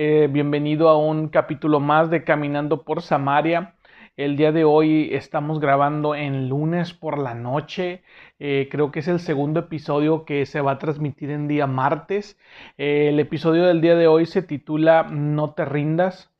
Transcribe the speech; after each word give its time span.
eh, 0.00 0.28
bienvenido 0.30 0.88
a 0.88 0.96
un 0.96 1.26
capítulo 1.26 1.80
más 1.80 2.08
de 2.08 2.22
Caminando 2.22 2.84
por 2.84 3.02
Samaria. 3.02 3.74
El 4.16 4.36
día 4.36 4.52
de 4.52 4.62
hoy 4.62 5.12
estamos 5.12 5.58
grabando 5.58 6.14
en 6.14 6.48
lunes 6.48 6.92
por 6.92 7.18
la 7.18 7.34
noche. 7.34 8.04
Eh, 8.38 8.68
creo 8.70 8.92
que 8.92 9.00
es 9.00 9.08
el 9.08 9.18
segundo 9.18 9.58
episodio 9.58 10.24
que 10.24 10.46
se 10.46 10.60
va 10.60 10.72
a 10.72 10.78
transmitir 10.78 11.30
en 11.30 11.48
día 11.48 11.66
martes. 11.66 12.38
Eh, 12.78 13.08
el 13.08 13.18
episodio 13.18 13.66
del 13.66 13.80
día 13.80 13.96
de 13.96 14.06
hoy 14.06 14.26
se 14.26 14.40
titula 14.40 15.02
No 15.10 15.54
te 15.54 15.64
rindas. 15.64 16.30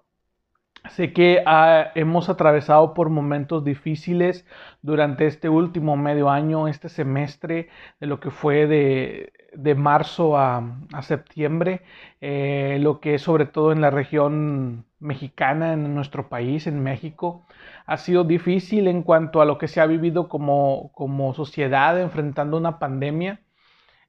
Sé 0.90 1.12
que 1.12 1.42
ah, 1.46 1.90
hemos 1.94 2.28
atravesado 2.28 2.94
por 2.94 3.10
momentos 3.10 3.64
difíciles 3.64 4.46
durante 4.82 5.26
este 5.26 5.48
último 5.48 5.96
medio 5.96 6.30
año, 6.30 6.68
este 6.68 6.88
semestre, 6.88 7.68
de 8.00 8.06
lo 8.06 8.20
que 8.20 8.30
fue 8.30 8.66
de, 8.66 9.32
de 9.52 9.74
marzo 9.74 10.38
a, 10.38 10.62
septiembre, 11.02 11.82
eh, 12.20 12.78
lo 12.80 13.00
que 13.00 13.18
sobre 13.18 13.46
todo 13.46 13.72
en 13.72 13.80
la 13.80 13.90
región 13.90 14.86
mexicana, 15.00 15.72
en 15.72 15.94
nuestro 15.94 16.28
país, 16.28 16.66
en 16.66 16.82
México, 16.82 17.46
ha 17.86 17.96
sido 17.96 18.24
difícil 18.24 18.88
en 18.88 19.02
cuanto 19.02 19.40
a 19.40 19.44
lo 19.44 19.58
que 19.58 19.68
se 19.68 19.80
ha 19.80 19.86
vivido 19.86 20.28
como, 20.28 20.90
como 20.94 21.34
sociedad 21.34 22.00
enfrentando 22.00 22.56
una 22.56 22.78
pandemia. 22.78 23.40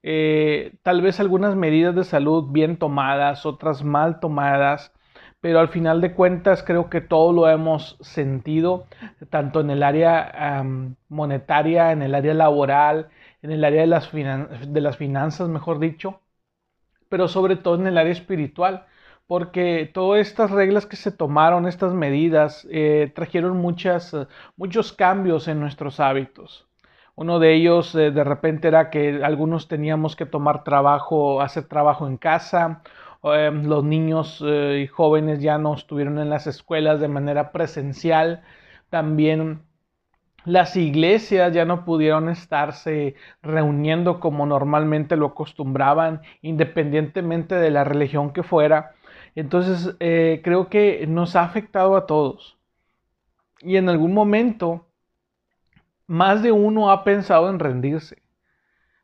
Eh, 0.03 0.73
tal 0.83 1.01
vez 1.01 1.19
algunas 1.19 1.55
medidas 1.55 1.95
de 1.95 2.03
salud 2.03 2.51
bien 2.51 2.77
tomadas, 2.77 3.45
otras 3.45 3.83
mal 3.83 4.19
tomadas, 4.19 4.93
pero 5.41 5.59
al 5.59 5.69
final 5.69 6.01
de 6.01 6.13
cuentas 6.13 6.63
creo 6.63 6.89
que 6.89 7.01
todo 7.01 7.31
lo 7.33 7.49
hemos 7.49 7.97
sentido, 8.01 8.87
tanto 9.29 9.61
en 9.61 9.69
el 9.69 9.83
área 9.83 10.63
monetaria, 11.07 11.91
en 11.91 12.01
el 12.01 12.15
área 12.15 12.33
laboral, 12.33 13.09
en 13.41 13.51
el 13.51 13.63
área 13.63 13.81
de 13.81 13.87
las, 14.81 14.97
finanzas, 14.97 15.47
mejor 15.49 15.79
dicho, 15.79 16.21
pero 17.09 17.27
sobre 17.27 17.55
todo 17.55 17.75
en 17.75 17.87
el 17.87 17.97
área 17.97 18.11
espiritual, 18.11 18.85
porque 19.27 19.89
todas 19.93 20.21
estas 20.21 20.51
reglas 20.51 20.85
que 20.85 20.95
se 20.95 21.11
tomaron, 21.11 21.67
estas 21.67 21.93
medidas, 21.93 22.67
eh, 22.71 23.11
trajeron 23.15 23.57
muchas, 23.57 24.15
muchos 24.57 24.93
cambios 24.93 25.47
en 25.47 25.59
nuestros 25.59 25.99
hábitos. 25.99 26.67
Uno 27.15 27.39
de 27.39 27.53
ellos 27.53 27.93
eh, 27.95 28.11
de 28.11 28.23
repente 28.23 28.67
era 28.69 28.89
que 28.89 29.23
algunos 29.23 29.67
teníamos 29.67 30.15
que 30.15 30.25
tomar 30.25 30.63
trabajo, 30.63 31.41
hacer 31.41 31.65
trabajo 31.65 32.07
en 32.07 32.17
casa, 32.17 32.81
em, 33.23 33.65
los 33.65 33.83
niños 33.83 34.43
eh, 34.45 34.81
y 34.83 34.87
jóvenes 34.87 35.41
ya 35.41 35.57
no 35.57 35.73
estuvieron 35.73 36.19
en 36.19 36.29
las 36.29 36.47
escuelas 36.47 36.99
de 36.99 37.07
manera 37.07 37.51
presencial, 37.51 38.43
también 38.89 39.61
las 40.45 40.75
iglesias 40.75 41.53
ya 41.53 41.65
no 41.65 41.85
pudieron 41.85 42.29
estarse 42.29 43.15
reuniendo 43.41 44.19
como 44.19 44.45
normalmente 44.45 45.15
lo 45.15 45.27
acostumbraban, 45.27 46.21
independientemente 46.41 47.55
de 47.55 47.71
la 47.71 47.83
religión 47.83 48.31
que 48.33 48.43
fuera. 48.43 48.93
Entonces 49.35 49.95
eh, 49.99 50.41
creo 50.43 50.69
que 50.69 51.05
nos 51.07 51.35
ha 51.35 51.43
afectado 51.43 51.95
a 51.95 52.05
todos. 52.07 52.57
Y 53.61 53.77
en 53.77 53.89
algún 53.89 54.13
momento, 54.13 54.87
más 56.07 56.41
de 56.41 56.51
uno 56.51 56.91
ha 56.91 57.03
pensado 57.03 57.49
en 57.49 57.59
rendirse. 57.59 58.21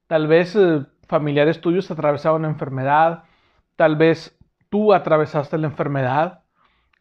Tal 0.08 0.28
vez 0.28 0.56
eh, 0.56 0.86
familiares 1.08 1.62
tuyos 1.62 1.92
atravesaron 1.92 2.46
enfermedad, 2.46 3.26
tal 3.75 3.96
vez 3.96 4.38
tú 4.69 4.94
atravesaste 4.94 5.58
la 5.58 5.68
enfermedad, 5.68 6.41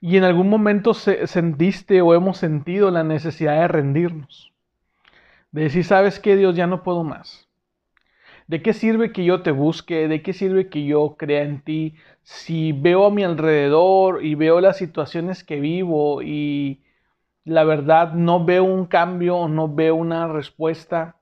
y 0.01 0.19
en 0.19 0.25
algún 0.25 0.51
momento 0.51 0.93
sentiste 0.93 2.03
o 2.03 2.15
hemos 2.15 2.37
sentido 2.37 2.91
la 2.91 3.05
necesidad 3.05 3.59
de 3.61 3.69
rendirnos. 3.69 4.53
De 5.51 5.63
decir, 5.63 5.85
sabes 5.85 6.21
que 6.21 6.37
Dios 6.37 6.55
ya 6.57 6.67
no 6.67 6.83
puedo 6.83 7.05
más. 7.05 7.49
¿De 8.47 8.61
qué 8.61 8.75
sirve 8.75 9.13
que 9.13 9.25
yo 9.25 9.41
te 9.41 9.51
busque? 9.51 10.07
¿De 10.07 10.21
qué 10.21 10.35
sirve 10.35 10.69
que 10.69 10.85
yo 10.85 11.17
crea 11.17 11.43
en 11.43 11.63
ti? 11.63 11.95
Si 12.23 12.73
veo 12.73 13.07
a 13.07 13.11
mi 13.11 13.25
alrededor 13.25 14.23
y 14.23 14.35
veo 14.35 14.61
las 14.61 14.77
situaciones 14.77 15.43
que 15.43 15.61
vivo 15.61 16.21
y 16.21 16.83
la 17.45 17.65
verdad 17.65 18.13
no 18.13 18.45
veo 18.45 18.65
un 18.65 18.85
cambio, 18.85 19.49
no 19.49 19.75
veo 19.75 19.95
una 19.95 20.29
respuesta, 20.29 21.17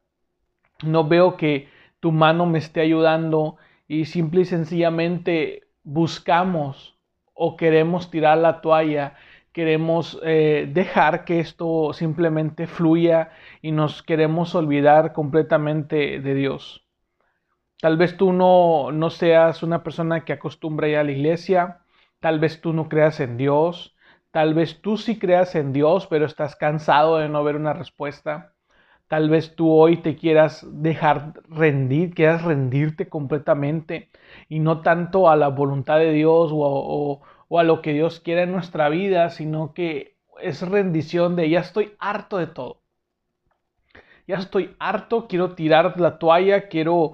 no 0.82 1.06
veo 1.06 1.36
que 1.36 1.68
tu 2.00 2.10
mano 2.10 2.46
me 2.46 2.58
esté 2.58 2.80
ayudando 2.80 3.58
y 3.92 4.06
simple 4.06 4.41
y 4.41 4.44
sencillamente 4.47 5.64
buscamos 5.82 6.98
o 7.34 7.58
queremos 7.58 8.10
tirar 8.10 8.38
la 8.38 8.62
toalla, 8.62 9.16
queremos 9.53 10.19
eh, 10.25 10.66
dejar 10.72 11.26
que 11.26 11.41
esto 11.41 11.92
simplemente 11.92 12.66
fluya 12.66 13.32
y 13.60 13.70
nos 13.70 14.03
queremos 14.03 14.54
olvidar 14.54 15.12
completamente 15.12 16.20
de 16.20 16.34
Dios. 16.34 16.86
Tal 17.82 17.98
vez 17.98 18.16
tú 18.16 18.32
no, 18.32 18.92
no 18.92 19.10
seas 19.10 19.62
una 19.62 19.82
persona 19.82 20.24
que 20.24 20.32
acostumbra 20.32 20.88
ir 20.88 20.97
a 20.97 21.04
la 21.04 21.12
iglesia, 21.12 21.82
tal 22.19 22.41
vez 22.41 22.62
tú 22.62 22.72
no 22.72 22.88
creas 22.88 23.20
en 23.20 23.36
Dios, 23.36 23.94
tal 24.30 24.54
vez 24.54 24.80
tú 24.80 24.97
sí 24.97 25.19
creas 25.19 25.54
en 25.54 25.74
Dios, 25.74 26.06
pero 26.06 26.24
estás 26.24 26.56
cansado 26.56 27.19
de 27.19 27.28
no 27.28 27.44
ver 27.44 27.56
una 27.56 27.74
respuesta. 27.74 28.51
Tal 29.12 29.28
vez 29.28 29.54
tú 29.54 29.70
hoy 29.70 29.98
te 29.98 30.16
quieras 30.16 30.66
dejar 30.66 31.34
rendir, 31.50 32.14
quieras 32.14 32.44
rendirte 32.44 33.10
completamente 33.10 34.08
y 34.48 34.58
no 34.58 34.80
tanto 34.80 35.28
a 35.28 35.36
la 35.36 35.48
voluntad 35.48 35.98
de 35.98 36.12
Dios 36.12 36.48
o, 36.50 37.20
a 37.50 37.62
lo 37.62 37.82
que 37.82 37.92
Dios 37.92 38.20
quiere 38.20 38.44
en 38.44 38.52
nuestra 38.52 38.88
vida, 38.88 39.28
sino 39.28 39.74
que 39.74 40.16
es 40.40 40.66
rendición 40.66 41.36
de 41.36 41.50
ya 41.50 41.60
estoy 41.60 41.92
harto 41.98 42.38
de 42.38 42.46
todo. 42.46 42.80
Ya 44.26 44.36
estoy 44.36 44.74
harto, 44.78 45.28
quiero 45.28 45.54
tirar 45.54 46.00
la 46.00 46.18
toalla, 46.18 46.68
quiero 46.68 47.12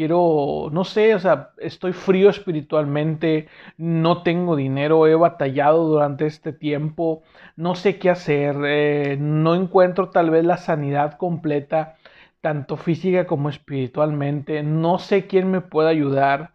quiero, 0.00 0.70
no 0.72 0.84
sé, 0.84 1.14
o 1.14 1.18
sea, 1.18 1.50
estoy 1.58 1.92
frío 1.92 2.30
espiritualmente, 2.30 3.48
no 3.76 4.22
tengo 4.22 4.56
dinero, 4.56 5.06
he 5.06 5.14
batallado 5.14 5.86
durante 5.86 6.24
este 6.26 6.54
tiempo, 6.54 7.22
no 7.56 7.74
sé 7.74 7.98
qué 7.98 8.08
hacer, 8.08 8.56
eh, 8.64 9.18
no 9.20 9.54
encuentro 9.54 10.08
tal 10.08 10.30
vez 10.30 10.42
la 10.46 10.56
sanidad 10.56 11.18
completa, 11.18 11.96
tanto 12.40 12.78
física 12.78 13.26
como 13.26 13.50
espiritualmente, 13.50 14.62
no 14.62 14.98
sé 14.98 15.26
quién 15.26 15.50
me 15.50 15.60
puede 15.60 15.90
ayudar. 15.90 16.52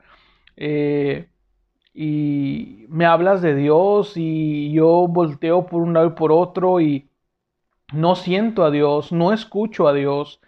Eh, 0.57 1.29
y 1.93 2.85
me 2.89 3.05
hablas 3.05 3.41
de 3.43 3.55
Dios 3.55 4.13
y 4.15 4.71
yo 4.73 5.07
volteo 5.07 5.67
por 5.67 5.83
un 5.83 5.93
lado 5.93 6.07
y 6.07 6.11
por 6.11 6.31
otro 6.31 6.81
y 6.81 7.09
no 7.93 8.15
siento 8.15 8.63
a 8.65 8.71
Dios, 8.71 9.11
no 9.11 9.33
escucho 9.33 9.87
a 9.87 9.93
Dios. 9.93 10.41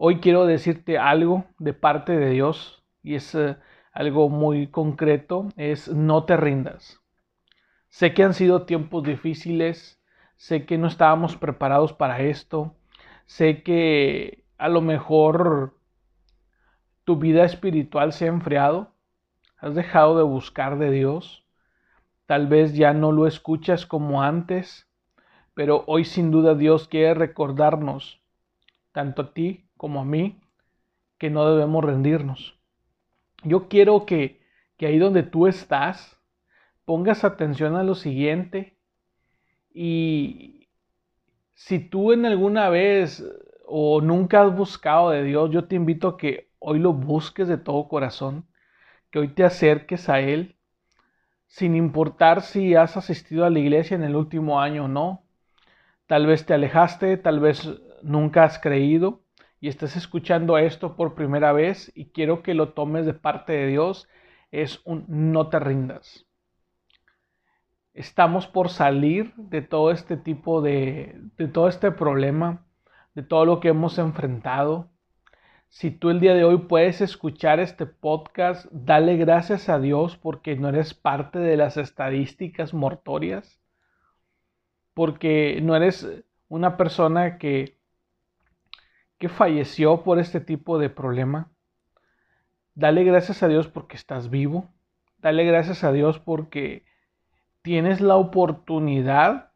Hoy 0.00 0.20
quiero 0.20 0.46
decirte 0.46 0.96
algo 0.96 1.46
de 1.58 1.74
parte 1.74 2.16
de 2.16 2.30
Dios 2.30 2.84
y 3.02 3.16
es 3.16 3.34
eh, 3.34 3.56
algo 3.90 4.28
muy 4.28 4.68
concreto, 4.68 5.48
es 5.56 5.88
no 5.88 6.22
te 6.22 6.36
rindas. 6.36 7.00
Sé 7.88 8.14
que 8.14 8.22
han 8.22 8.32
sido 8.32 8.62
tiempos 8.62 9.02
difíciles, 9.02 10.00
sé 10.36 10.66
que 10.66 10.78
no 10.78 10.86
estábamos 10.86 11.36
preparados 11.36 11.94
para 11.94 12.20
esto, 12.20 12.76
sé 13.26 13.64
que 13.64 14.44
a 14.56 14.68
lo 14.68 14.82
mejor 14.82 15.76
tu 17.02 17.16
vida 17.16 17.44
espiritual 17.44 18.12
se 18.12 18.26
ha 18.26 18.28
enfriado, 18.28 18.94
has 19.56 19.74
dejado 19.74 20.16
de 20.16 20.22
buscar 20.22 20.78
de 20.78 20.92
Dios, 20.92 21.44
tal 22.26 22.46
vez 22.46 22.76
ya 22.76 22.92
no 22.92 23.10
lo 23.10 23.26
escuchas 23.26 23.84
como 23.84 24.22
antes, 24.22 24.88
pero 25.54 25.82
hoy 25.88 26.04
sin 26.04 26.30
duda 26.30 26.54
Dios 26.54 26.86
quiere 26.86 27.14
recordarnos, 27.14 28.22
tanto 28.92 29.22
a 29.22 29.34
ti 29.34 29.67
como 29.78 30.02
a 30.02 30.04
mí 30.04 30.38
que 31.16 31.30
no 31.30 31.50
debemos 31.50 31.82
rendirnos. 31.82 32.58
Yo 33.42 33.68
quiero 33.68 34.04
que, 34.04 34.42
que 34.76 34.86
ahí 34.86 34.98
donde 34.98 35.22
tú 35.22 35.46
estás 35.46 36.18
pongas 36.84 37.24
atención 37.24 37.76
a 37.76 37.82
lo 37.82 37.94
siguiente 37.94 38.78
y 39.72 40.68
si 41.54 41.80
tú 41.80 42.12
en 42.12 42.24
alguna 42.24 42.68
vez 42.68 43.24
o 43.66 44.00
nunca 44.00 44.42
has 44.42 44.56
buscado 44.56 45.10
de 45.10 45.22
Dios, 45.24 45.50
yo 45.50 45.66
te 45.66 45.76
invito 45.76 46.08
a 46.08 46.16
que 46.16 46.50
hoy 46.58 46.78
lo 46.78 46.92
busques 46.92 47.48
de 47.48 47.58
todo 47.58 47.88
corazón, 47.88 48.46
que 49.10 49.18
hoy 49.18 49.28
te 49.28 49.44
acerques 49.44 50.08
a 50.08 50.20
Él, 50.20 50.56
sin 51.46 51.76
importar 51.76 52.42
si 52.42 52.74
has 52.74 52.96
asistido 52.96 53.44
a 53.44 53.50
la 53.50 53.58
iglesia 53.58 53.94
en 53.94 54.04
el 54.04 54.16
último 54.16 54.60
año 54.60 54.86
o 54.86 54.88
no. 54.88 55.24
Tal 56.06 56.26
vez 56.26 56.46
te 56.46 56.54
alejaste, 56.54 57.16
tal 57.16 57.40
vez 57.40 57.68
nunca 58.02 58.44
has 58.44 58.58
creído, 58.58 59.22
y 59.60 59.68
estás 59.68 59.96
escuchando 59.96 60.58
esto 60.58 60.96
por 60.96 61.14
primera 61.14 61.52
vez 61.52 61.90
y 61.94 62.06
quiero 62.10 62.42
que 62.42 62.54
lo 62.54 62.72
tomes 62.72 63.06
de 63.06 63.14
parte 63.14 63.52
de 63.52 63.66
Dios, 63.66 64.08
es 64.50 64.80
un 64.84 65.04
no 65.08 65.48
te 65.48 65.58
rindas. 65.58 66.26
estamos 67.94 68.46
por 68.46 68.68
salir 68.70 69.34
de 69.36 69.62
todo 69.62 69.90
este 69.90 70.16
tipo 70.16 70.62
de, 70.62 71.20
de 71.36 71.48
todo 71.48 71.68
este 71.68 71.90
problema, 71.90 72.66
de 73.14 73.22
todo 73.22 73.44
lo 73.44 73.60
que 73.60 73.68
hemos 73.68 73.98
enfrentado. 73.98 74.90
Si 75.68 75.90
tú 75.90 76.10
el 76.10 76.20
día 76.20 76.34
de 76.34 76.44
hoy 76.44 76.58
puedes 76.58 77.00
escuchar 77.00 77.60
este 77.60 77.86
podcast, 77.86 78.66
dale 78.72 79.16
gracias 79.16 79.68
a 79.68 79.78
Dios 79.80 80.16
porque 80.16 80.56
no 80.56 80.68
eres 80.68 80.94
parte 80.94 81.38
de 81.40 81.56
las 81.56 81.76
estadísticas 81.76 82.72
mortorias, 82.74 83.60
porque 84.94 85.60
no 85.62 85.76
eres 85.76 86.06
una 86.48 86.76
persona 86.76 87.38
que, 87.38 87.77
que 89.18 89.28
falleció 89.28 90.02
por 90.02 90.18
este 90.18 90.40
tipo 90.40 90.78
de 90.78 90.90
problema. 90.90 91.50
Dale 92.74 93.04
gracias 93.04 93.42
a 93.42 93.48
Dios 93.48 93.68
porque 93.68 93.96
estás 93.96 94.30
vivo. 94.30 94.68
Dale 95.18 95.44
gracias 95.44 95.82
a 95.82 95.92
Dios 95.92 96.18
porque 96.20 96.84
tienes 97.62 98.00
la 98.00 98.16
oportunidad 98.16 99.50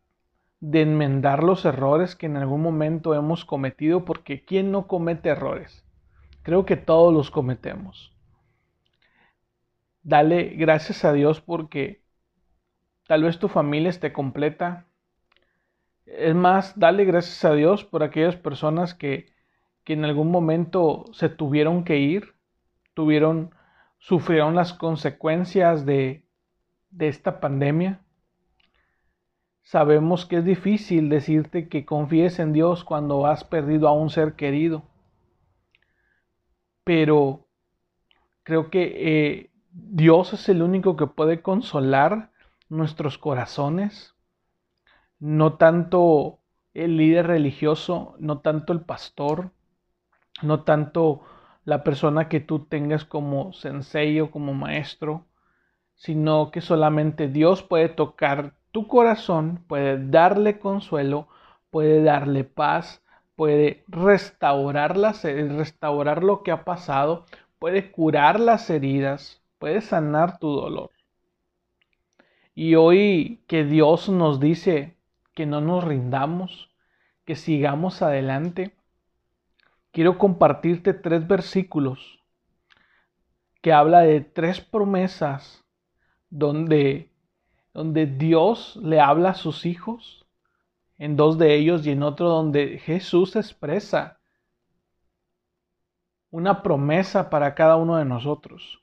de 0.61 0.83
enmendar 0.83 1.43
los 1.43 1.65
errores 1.65 2.15
que 2.15 2.27
en 2.27 2.37
algún 2.37 2.63
momento 2.63 3.15
hemos 3.15 3.45
cometido, 3.45 4.05
porque 4.05 4.45
¿quién 4.45 4.71
no 4.71 4.87
comete 4.87 5.29
errores? 5.29 5.85
Creo 6.43 6.65
que 6.67 6.77
todos 6.77 7.13
los 7.13 7.31
cometemos. 7.31 8.13
Dale 10.03 10.51
gracias 10.51 11.05
a 11.05 11.13
Dios 11.13 11.41
porque 11.41 12.03
tal 13.07 13.23
vez 13.23 13.39
tu 13.39 13.49
familia 13.49 13.91
esté 13.91 14.13
completa. 14.13 14.87
Es 16.07 16.35
más, 16.35 16.79
dale 16.79 17.05
gracias 17.05 17.45
a 17.45 17.55
Dios 17.55 17.85
por 17.85 18.03
aquellas 18.03 18.37
personas 18.37 18.95
que, 18.95 19.32
que 19.85 19.95
en 19.95 20.05
algún 20.05 20.31
momento 20.31 21.05
se 21.13 21.29
tuvieron 21.29 21.85
que 21.85 21.99
ir, 21.99 22.35
tuvieron, 22.95 23.55
sufrieron 23.99 24.55
las 24.55 24.73
consecuencias 24.73 25.85
de, 25.87 26.25
esta 26.99 27.41
pandemia. 27.41 28.01
Sabemos 29.63 30.27
que 30.27 30.37
es 30.39 30.45
difícil 30.45 31.09
decirte 31.09 31.69
que 31.69 31.85
confíes 31.85 32.39
en 32.39 32.53
Dios 32.53 32.85
cuando 32.85 33.27
has 33.27 33.45
perdido 33.45 33.89
a 33.89 33.93
un 33.93 34.11
ser 34.11 34.35
querido, 34.35 34.83
pero 36.85 37.47
creo 38.43 38.71
que 38.71 38.93
eh, 38.97 39.51
Dios 39.71 40.33
es 40.33 40.49
el 40.49 40.63
único 40.63 40.97
que 40.97 41.07
puede 41.07 41.41
consolar 41.41 42.31
nuestros 42.69 43.19
corazones, 43.19 44.15
no 45.19 45.55
tanto 45.55 46.41
el 46.75 46.97
líder 46.97 47.27
religioso, 47.29 48.17
no 48.19 48.41
tanto 48.41 48.73
el 48.73 48.81
pastor, 48.81 49.53
no 50.41 50.63
tanto 50.63 51.23
la 51.65 51.85
persona 51.85 52.29
que 52.29 52.41
tú 52.41 52.61
tengas 52.61 53.05
como 53.05 53.53
sensei 53.53 54.21
o 54.21 54.31
como 54.31 54.55
maestro, 54.55 55.27
sino 55.95 56.51
que 56.51 56.61
solamente 56.61 57.29
Dios 57.29 57.63
puede 57.63 57.89
tocar 57.89 58.55
tu 58.73 58.89
corazón, 58.89 59.65
puede 59.69 60.09
darle 60.09 60.59
consuelo, 60.59 61.29
puede 61.71 62.03
darle 62.03 62.45
paz, 62.45 63.03
puede 63.37 63.85
restaurar, 63.89 64.97
restaurar 64.97 66.25
lo 66.25 66.43
que 66.43 66.51
ha 66.51 66.65
pasado, 66.65 67.27
puede 67.59 67.93
curar 67.93 68.41
las 68.41 68.69
heridas, 68.71 69.43
puede 69.59 69.81
sanar 69.81 70.39
tu 70.39 70.51
dolor. 70.51 70.91
Y 72.55 72.75
hoy 72.75 73.43
que 73.47 73.65
Dios 73.65 74.09
nos 74.09 74.41
dice 74.41 74.97
que 75.35 75.47
no 75.47 75.61
nos 75.61 75.85
rindamos, 75.85 76.71
que 77.25 77.37
sigamos 77.37 78.03
adelante, 78.03 78.75
quiero 79.93 80.19
compartirte 80.19 80.95
tres 80.95 81.27
versículos 81.27 82.19
que 83.61 83.73
habla 83.73 84.01
de 84.01 84.21
tres 84.21 84.61
promesas 84.61 85.65
donde, 86.31 87.13
donde 87.73 88.07
Dios 88.07 88.77
le 88.83 89.01
habla 89.01 89.31
a 89.31 89.35
sus 89.35 89.67
hijos, 89.67 90.27
en 90.99 91.17
dos 91.17 91.39
de 91.39 91.55
ellos 91.55 91.87
y 91.87 91.91
en 91.91 92.03
otro 92.03 92.29
donde 92.29 92.79
Jesús 92.79 93.37
expresa 93.37 94.19
una 96.31 96.63
promesa 96.63 97.29
para 97.29 97.55
cada 97.55 97.77
uno 97.77 97.97
de 97.97 98.05
nosotros. 98.05 98.83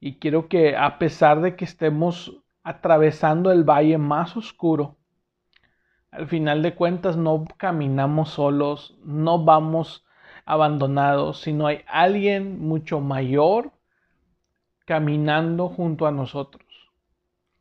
Y 0.00 0.18
quiero 0.18 0.48
que 0.48 0.76
a 0.76 0.98
pesar 0.98 1.40
de 1.40 1.54
que 1.54 1.64
estemos 1.64 2.42
atravesando 2.62 3.52
el 3.52 3.62
valle 3.62 3.96
más 3.96 4.36
oscuro, 4.36 4.96
al 6.10 6.26
final 6.28 6.62
de 6.62 6.74
cuentas 6.74 7.16
no 7.16 7.44
caminamos 7.56 8.30
solos, 8.30 8.98
no 9.04 9.44
vamos 9.44 10.03
abandonados, 10.44 11.40
sino 11.40 11.66
hay 11.66 11.82
alguien 11.86 12.60
mucho 12.60 13.00
mayor 13.00 13.72
caminando 14.84 15.68
junto 15.68 16.06
a 16.06 16.10
nosotros. 16.10 16.64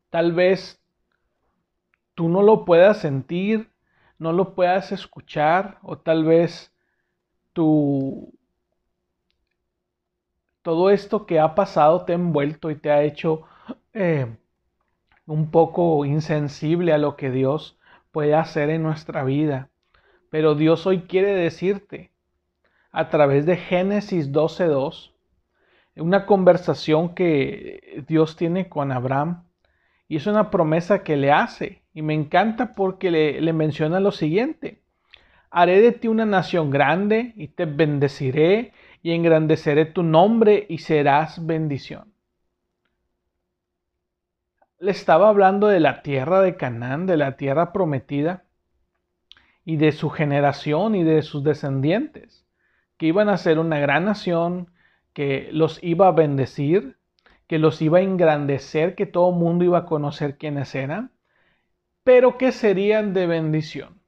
Tal 0.09 0.33
vez 0.33 0.81
tú 2.15 2.29
no 2.29 2.41
lo 2.41 2.65
puedas 2.65 2.99
sentir, 2.99 3.71
no 4.19 4.33
lo 4.33 4.53
puedas 4.55 4.91
escuchar 4.91 5.79
o 5.81 5.97
tal 5.97 6.25
vez 6.25 6.71
tú 7.53 8.33
todo 10.61 10.89
esto 10.89 11.25
que 11.25 11.39
ha 11.39 11.55
pasado 11.55 12.05
te 12.05 12.13
ha 12.13 12.15
envuelto 12.15 12.71
y 12.71 12.75
te 12.75 12.89
ha 12.89 13.03
hecho 13.03 13.43
eh, 13.93 14.33
un 15.25 15.51
poco 15.51 16.05
insensible 16.05 16.93
a 16.93 16.97
lo 16.97 17.17
que 17.17 17.31
Dios 17.31 17.77
puede 18.11 18.33
hacer 18.33 18.69
en 18.69 18.83
nuestra 18.83 19.23
vida. 19.25 19.69
Pero 20.29 20.55
Dios 20.55 20.87
hoy 20.87 21.01
quiere 21.01 21.33
decirte 21.33 22.12
a 22.93 23.09
través 23.09 23.45
de 23.45 23.57
Génesis 23.57 24.31
12.2, 24.31 25.11
una 25.97 26.25
conversación 26.25 27.13
que 27.13 28.05
Dios 28.07 28.37
tiene 28.37 28.69
con 28.69 28.91
Abraham, 28.91 29.43
y 30.07 30.17
es 30.17 30.27
una 30.27 30.51
promesa 30.51 31.03
que 31.03 31.17
le 31.17 31.31
hace. 31.31 31.81
Y 31.93 32.03
me 32.03 32.13
encanta 32.13 32.75
porque 32.75 33.09
le, 33.09 33.53
menciona 33.53 33.99
lo 33.99 34.11
siguiente. 34.11 34.83
Haré 35.49 35.81
de 35.81 35.91
ti 35.91 36.07
una 36.07 36.25
nación 36.25 36.69
grande 36.69 37.33
y 37.35 37.47
te 37.47 37.65
bendeciré 37.65 38.73
y 39.01 39.11
engrandeceré 39.11 39.85
tu 39.85 40.03
nombre 40.03 40.65
y 40.69 40.79
serás 40.79 41.45
bendición. 41.45 42.13
Le 44.79 44.91
estaba 44.91 45.29
hablando 45.29 45.67
de 45.67 45.79
la 45.79 46.03
tierra 46.03 46.41
de 46.41 46.57
Canaán, 46.57 47.07
de 47.07 47.17
la 47.17 47.37
tierra 47.37 47.71
prometida 47.71 48.43
y 49.65 49.77
de 49.77 49.91
su 49.93 50.09
generación 50.09 50.93
y 50.93 51.03
de 51.03 51.21
sus 51.21 51.43
descendientes, 51.43 52.42
iban 53.07 53.29
a 53.29 53.37
ser 53.37 53.59
una 53.59 53.79
gran 53.79 54.05
nación, 54.05 54.69
que 55.13 55.49
los 55.51 55.83
iba 55.83 56.07
a 56.07 56.11
bendecir, 56.11 56.97
que 57.47 57.59
los 57.59 57.81
iba 57.81 57.99
a 57.99 58.01
engrandecer, 58.01 58.95
que 58.95 59.05
todo 59.05 59.29
el 59.29 59.35
mundo 59.35 59.63
iba 59.63 59.79
a 59.79 59.85
conocer 59.85 60.37
quiénes 60.37 60.73
eran, 60.75 61.11
pero 62.03 62.37
que 62.37 62.51
serían 62.51 63.13
de 63.13 63.27
bendición. 63.27 64.01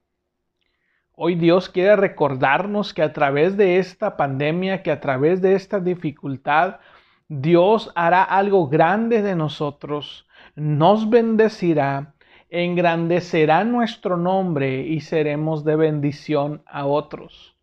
Hoy 1.14 1.36
Dios 1.36 1.70
quiere 1.70 1.96
recordarnos 1.96 2.94
que 2.94 3.02
a 3.02 3.14
través 3.14 3.56
de 3.56 3.78
esta 3.78 4.18
pandemia, 4.18 4.84
que 4.84 4.92
a 4.92 5.00
través 5.00 5.42
de 5.42 5.56
esta 5.56 5.80
dificultad, 5.80 6.80
Dios 7.28 7.92
hará 7.96 8.24
algo 8.24 8.68
grande 8.68 9.22
de 9.22 9.36
nosotros, 9.36 10.28
nos 10.56 11.10
bendecirá, 11.10 12.16
engrandecerá 12.50 13.64
nuestro 13.64 14.18
nombre 14.18 14.82
y 14.82 15.00
seremos 15.02 15.64
de 15.64 15.76
bendición 15.76 16.64
a 16.66 16.86
otros. 16.86 17.55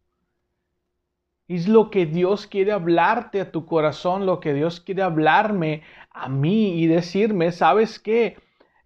Es 1.54 1.68
lo 1.68 1.90
que 1.90 2.06
Dios 2.06 2.46
quiere 2.46 2.72
hablarte 2.72 3.40
a 3.42 3.52
tu 3.52 3.66
corazón, 3.66 4.24
lo 4.24 4.40
que 4.40 4.54
Dios 4.54 4.80
quiere 4.80 5.02
hablarme 5.02 5.82
a 6.10 6.30
mí 6.30 6.80
y 6.80 6.86
decirme, 6.86 7.52
¿sabes 7.52 7.98
qué? 7.98 8.38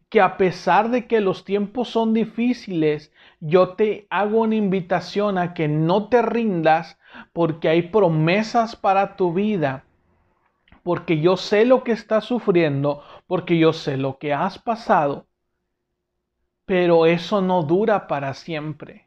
Que 0.08 0.20
a 0.20 0.36
pesar 0.36 0.90
de 0.90 1.06
que 1.06 1.20
los 1.20 1.44
tiempos 1.44 1.88
son 1.88 2.12
difíciles, 2.12 3.12
yo 3.38 3.74
te 3.74 4.08
hago 4.10 4.40
una 4.40 4.56
invitación 4.56 5.38
a 5.38 5.54
que 5.54 5.68
no 5.68 6.08
te 6.08 6.22
rindas 6.22 6.98
porque 7.32 7.68
hay 7.68 7.82
promesas 7.82 8.74
para 8.74 9.14
tu 9.14 9.32
vida, 9.32 9.84
porque 10.82 11.20
yo 11.20 11.36
sé 11.36 11.66
lo 11.66 11.84
que 11.84 11.92
estás 11.92 12.24
sufriendo, 12.24 13.00
porque 13.28 13.58
yo 13.58 13.72
sé 13.72 13.96
lo 13.96 14.18
que 14.18 14.32
has 14.34 14.58
pasado, 14.58 15.28
pero 16.64 17.06
eso 17.06 17.40
no 17.40 17.62
dura 17.62 18.08
para 18.08 18.34
siempre. 18.34 19.05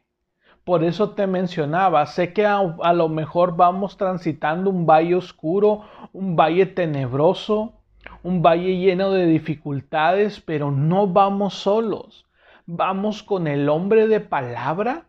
Por 0.64 0.84
eso 0.84 1.10
te 1.10 1.26
mencionaba, 1.26 2.04
sé 2.06 2.32
que 2.32 2.46
a, 2.46 2.92
lo 2.92 3.08
mejor 3.08 3.56
vamos 3.56 3.96
transitando 3.96 4.70
un 4.70 4.86
valle 4.86 5.14
oscuro, 5.14 5.82
un 6.12 6.36
valle 6.36 6.66
tenebroso, 6.66 7.72
un 8.22 8.42
valle 8.42 8.76
lleno 8.76 9.10
de 9.10 9.26
dificultades, 9.26 10.40
pero 10.40 10.70
no 10.70 11.06
vamos 11.06 11.54
solos. 11.54 12.26
Vamos 12.66 13.22
con 13.22 13.46
el 13.46 13.68
hombre 13.68 14.06
de 14.06 14.20
palabra, 14.20 15.06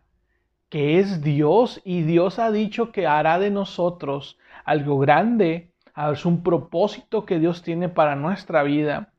que 0.68 0.98
es 0.98 1.22
Dios, 1.22 1.80
y 1.84 2.02
Dios 2.02 2.38
ha 2.38 2.50
dicho 2.50 2.90
que 2.90 3.06
hará 3.06 3.38
de 3.38 3.50
nosotros 3.50 4.38
algo 4.64 4.98
grande, 4.98 5.70
es 6.12 6.24
un 6.24 6.42
propósito 6.42 7.26
que 7.26 7.38
Dios 7.38 7.62
tiene 7.62 7.88
para 7.88 8.16
nuestra 8.16 8.62
vida, 8.62 9.12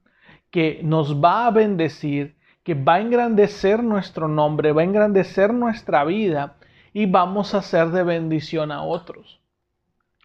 que 0.50 0.82
nos 0.84 1.24
va 1.24 1.48
a 1.48 1.52
bendecir, 1.52 2.36
que 2.64 2.74
va 2.74 2.96
a 2.96 3.02
engrandecer 3.02 3.84
nuestro 3.84 4.28
nombre, 4.28 4.72
va 4.72 4.82
a 4.82 4.86
engrandecer 4.86 5.54
nuestra 5.54 6.04
vida 6.06 6.56
y 6.94 7.06
vamos 7.06 7.54
a 7.54 7.62
ser 7.62 7.90
de 7.90 8.04
bendición 8.04 8.72
a 8.72 8.84
otros. 8.84 9.42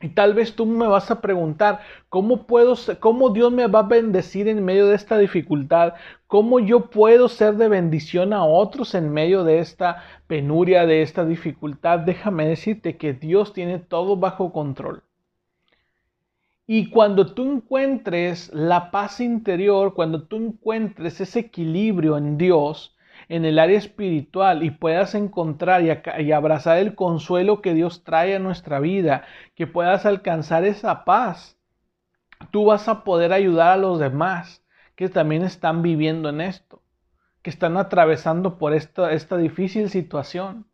Y 0.00 0.10
tal 0.10 0.32
vez 0.34 0.54
tú 0.54 0.64
me 0.64 0.86
vas 0.86 1.10
a 1.10 1.20
preguntar, 1.20 1.80
¿cómo 2.08 2.46
puedo, 2.46 2.76
cómo 3.00 3.30
Dios 3.30 3.52
me 3.52 3.66
va 3.66 3.80
a 3.80 3.88
bendecir 3.88 4.46
en 4.46 4.64
medio 4.64 4.86
de 4.86 4.94
esta 4.94 5.18
dificultad? 5.18 5.94
¿Cómo 6.28 6.60
yo 6.60 6.88
puedo 6.90 7.28
ser 7.28 7.56
de 7.56 7.68
bendición 7.68 8.32
a 8.32 8.44
otros 8.44 8.94
en 8.94 9.12
medio 9.12 9.42
de 9.42 9.58
esta 9.58 10.04
penuria, 10.28 10.86
de 10.86 11.02
esta 11.02 11.24
dificultad? 11.24 12.00
Déjame 12.00 12.46
decirte 12.46 12.96
que 12.96 13.12
Dios 13.12 13.52
tiene 13.52 13.80
todo 13.80 14.16
bajo 14.16 14.52
control. 14.52 15.02
Y 16.70 16.90
cuando 16.90 17.32
tú 17.32 17.50
encuentres 17.50 18.52
la 18.52 18.90
paz 18.90 19.20
interior, 19.20 19.94
cuando 19.94 20.24
tú 20.24 20.36
encuentres 20.36 21.18
ese 21.18 21.40
equilibrio 21.40 22.18
en 22.18 22.36
Dios, 22.36 22.94
en 23.30 23.46
el 23.46 23.58
área 23.58 23.78
espiritual 23.78 24.62
y 24.62 24.70
puedas 24.70 25.14
encontrar 25.14 25.82
y, 25.82 26.32
abrazar 26.32 26.76
el 26.76 26.94
consuelo 26.94 27.62
que 27.62 27.72
Dios 27.72 28.04
trae 28.04 28.36
a 28.36 28.38
nuestra 28.38 28.80
vida, 28.80 29.24
que 29.54 29.66
puedas 29.66 30.04
alcanzar 30.04 30.66
esa 30.66 31.06
paz, 31.06 31.58
tú 32.50 32.66
vas 32.66 32.86
a 32.86 33.02
poder 33.02 33.32
ayudar 33.32 33.72
a 33.72 33.76
los 33.78 33.98
demás 33.98 34.62
que 34.94 35.08
también 35.08 35.44
están 35.44 35.80
viviendo 35.80 36.28
en 36.28 36.42
esto, 36.42 36.82
que 37.40 37.48
están 37.48 37.78
atravesando 37.78 38.58
por 38.58 38.74
esta, 38.74 39.14
esta 39.14 39.38
difícil 39.38 39.88
situación, 39.88 40.66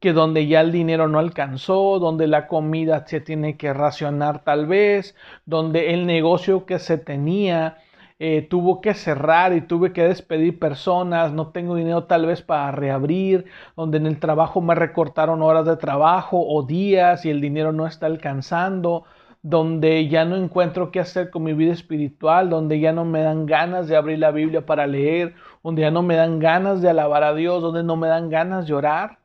que 0.00 0.12
donde 0.12 0.46
ya 0.46 0.62
el 0.62 0.72
dinero 0.72 1.08
no 1.08 1.18
alcanzó, 1.18 1.98
donde 1.98 2.26
la 2.26 2.48
comida 2.48 3.06
se 3.06 3.20
tiene 3.20 3.56
que 3.56 3.72
racionar 3.74 4.42
tal 4.44 4.66
vez, 4.66 5.14
donde 5.46 5.94
el 5.94 6.06
negocio 6.06 6.66
que 6.66 6.78
se 6.78 6.98
tenía 6.98 7.78
eh, 8.18 8.42
tuvo 8.42 8.80
que 8.82 8.94
cerrar 8.94 9.54
y 9.54 9.62
tuve 9.62 9.92
que 9.92 10.04
despedir 10.04 10.58
personas, 10.58 11.32
no 11.32 11.48
tengo 11.48 11.74
dinero 11.74 12.04
tal 12.04 12.26
vez 12.26 12.42
para 12.42 12.70
reabrir, 12.72 13.46
donde 13.76 13.98
en 13.98 14.06
el 14.06 14.18
trabajo 14.20 14.60
me 14.60 14.74
recortaron 14.74 15.42
horas 15.42 15.66
de 15.66 15.76
trabajo 15.76 16.38
o 16.46 16.62
días 16.62 17.24
y 17.24 17.30
el 17.30 17.40
dinero 17.40 17.72
no 17.72 17.86
está 17.86 18.06
alcanzando, 18.06 19.04
donde 19.42 20.08
ya 20.08 20.24
no 20.26 20.36
encuentro 20.36 20.90
qué 20.92 21.00
hacer 21.00 21.30
con 21.30 21.44
mi 21.44 21.54
vida 21.54 21.72
espiritual, 21.72 22.50
donde 22.50 22.80
ya 22.80 22.92
no 22.92 23.04
me 23.06 23.22
dan 23.22 23.46
ganas 23.46 23.88
de 23.88 23.96
abrir 23.96 24.18
la 24.18 24.32
Biblia 24.32 24.66
para 24.66 24.86
leer, 24.86 25.34
donde 25.62 25.82
ya 25.82 25.90
no 25.90 26.02
me 26.02 26.16
dan 26.16 26.38
ganas 26.40 26.82
de 26.82 26.90
alabar 26.90 27.24
a 27.24 27.34
Dios, 27.34 27.62
donde 27.62 27.82
no 27.82 27.96
me 27.96 28.08
dan 28.08 28.28
ganas 28.30 28.66
de 28.66 28.74
orar. 28.74 29.19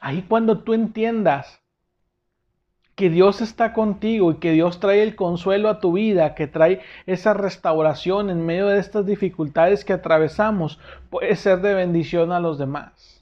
Ahí 0.00 0.22
cuando 0.22 0.60
tú 0.60 0.74
entiendas 0.74 1.60
que 2.94 3.10
Dios 3.10 3.40
está 3.40 3.72
contigo 3.72 4.32
y 4.32 4.34
que 4.36 4.52
Dios 4.52 4.80
trae 4.80 5.02
el 5.02 5.14
consuelo 5.14 5.68
a 5.68 5.80
tu 5.80 5.92
vida, 5.92 6.34
que 6.34 6.46
trae 6.46 6.80
esa 7.06 7.34
restauración 7.34 8.28
en 8.30 8.44
medio 8.44 8.66
de 8.66 8.78
estas 8.78 9.06
dificultades 9.06 9.84
que 9.84 9.92
atravesamos, 9.92 10.78
puede 11.08 11.36
ser 11.36 11.60
de 11.60 11.74
bendición 11.74 12.32
a 12.32 12.40
los 12.40 12.58
demás. 12.58 13.20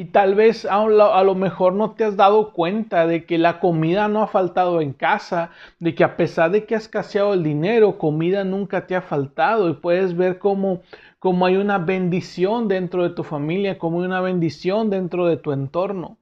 Y 0.00 0.06
tal 0.06 0.34
vez 0.34 0.64
a 0.64 0.82
lo 0.86 1.34
mejor 1.34 1.74
no 1.74 1.90
te 1.90 2.04
has 2.04 2.16
dado 2.16 2.52
cuenta 2.52 3.06
de 3.06 3.26
que 3.26 3.36
la 3.36 3.60
comida 3.60 4.08
no 4.08 4.22
ha 4.22 4.28
faltado 4.28 4.80
en 4.80 4.94
casa, 4.94 5.50
de 5.78 5.94
que 5.94 6.04
a 6.04 6.16
pesar 6.16 6.52
de 6.52 6.64
que 6.64 6.74
ha 6.74 6.78
escaseado 6.78 7.34
el 7.34 7.42
dinero, 7.42 7.98
comida 7.98 8.42
nunca 8.42 8.86
te 8.86 8.96
ha 8.96 9.02
faltado 9.02 9.68
y 9.68 9.74
puedes 9.74 10.16
ver 10.16 10.38
cómo, 10.38 10.80
cómo 11.20 11.46
hay 11.46 11.56
una 11.56 11.78
bendición 11.78 12.66
dentro 12.66 13.04
de 13.04 13.10
tu 13.10 13.22
familia, 13.22 13.78
como 13.78 14.00
hay 14.00 14.06
una 14.06 14.22
bendición 14.22 14.90
dentro 14.90 15.26
de 15.26 15.36
tu 15.36 15.52
entorno. 15.52 16.18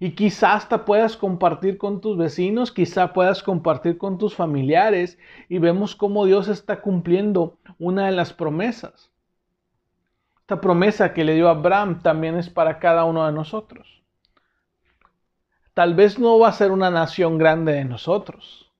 Y 0.00 0.12
quizás 0.12 0.64
hasta 0.64 0.84
puedas 0.84 1.16
compartir 1.16 1.78
con 1.78 2.00
tus 2.00 2.18
vecinos, 2.18 2.72
quizá 2.72 3.12
puedas 3.12 3.42
compartir 3.42 3.96
con 3.96 4.18
tus 4.18 4.34
familiares 4.34 5.18
y 5.48 5.58
vemos 5.58 5.96
cómo 5.96 6.26
Dios 6.26 6.48
está 6.48 6.82
cumpliendo 6.82 7.56
una 7.78 8.06
de 8.06 8.12
las 8.12 8.32
promesas. 8.32 9.10
Esta 10.40 10.60
promesa 10.60 11.14
que 11.14 11.24
le 11.24 11.34
dio 11.34 11.48
a 11.48 11.52
Abraham 11.52 12.00
también 12.02 12.36
es 12.36 12.50
para 12.50 12.78
cada 12.80 13.04
uno 13.04 13.26
de 13.26 13.32
nosotros. 13.32 14.02
Tal 15.74 15.94
vez 15.94 16.18
no 16.18 16.38
va 16.38 16.48
a 16.48 16.52
ser 16.52 16.72
una 16.72 16.90
nación 16.90 17.38
grande 17.38 17.72
de 17.72 17.84
nosotros, 17.84 18.72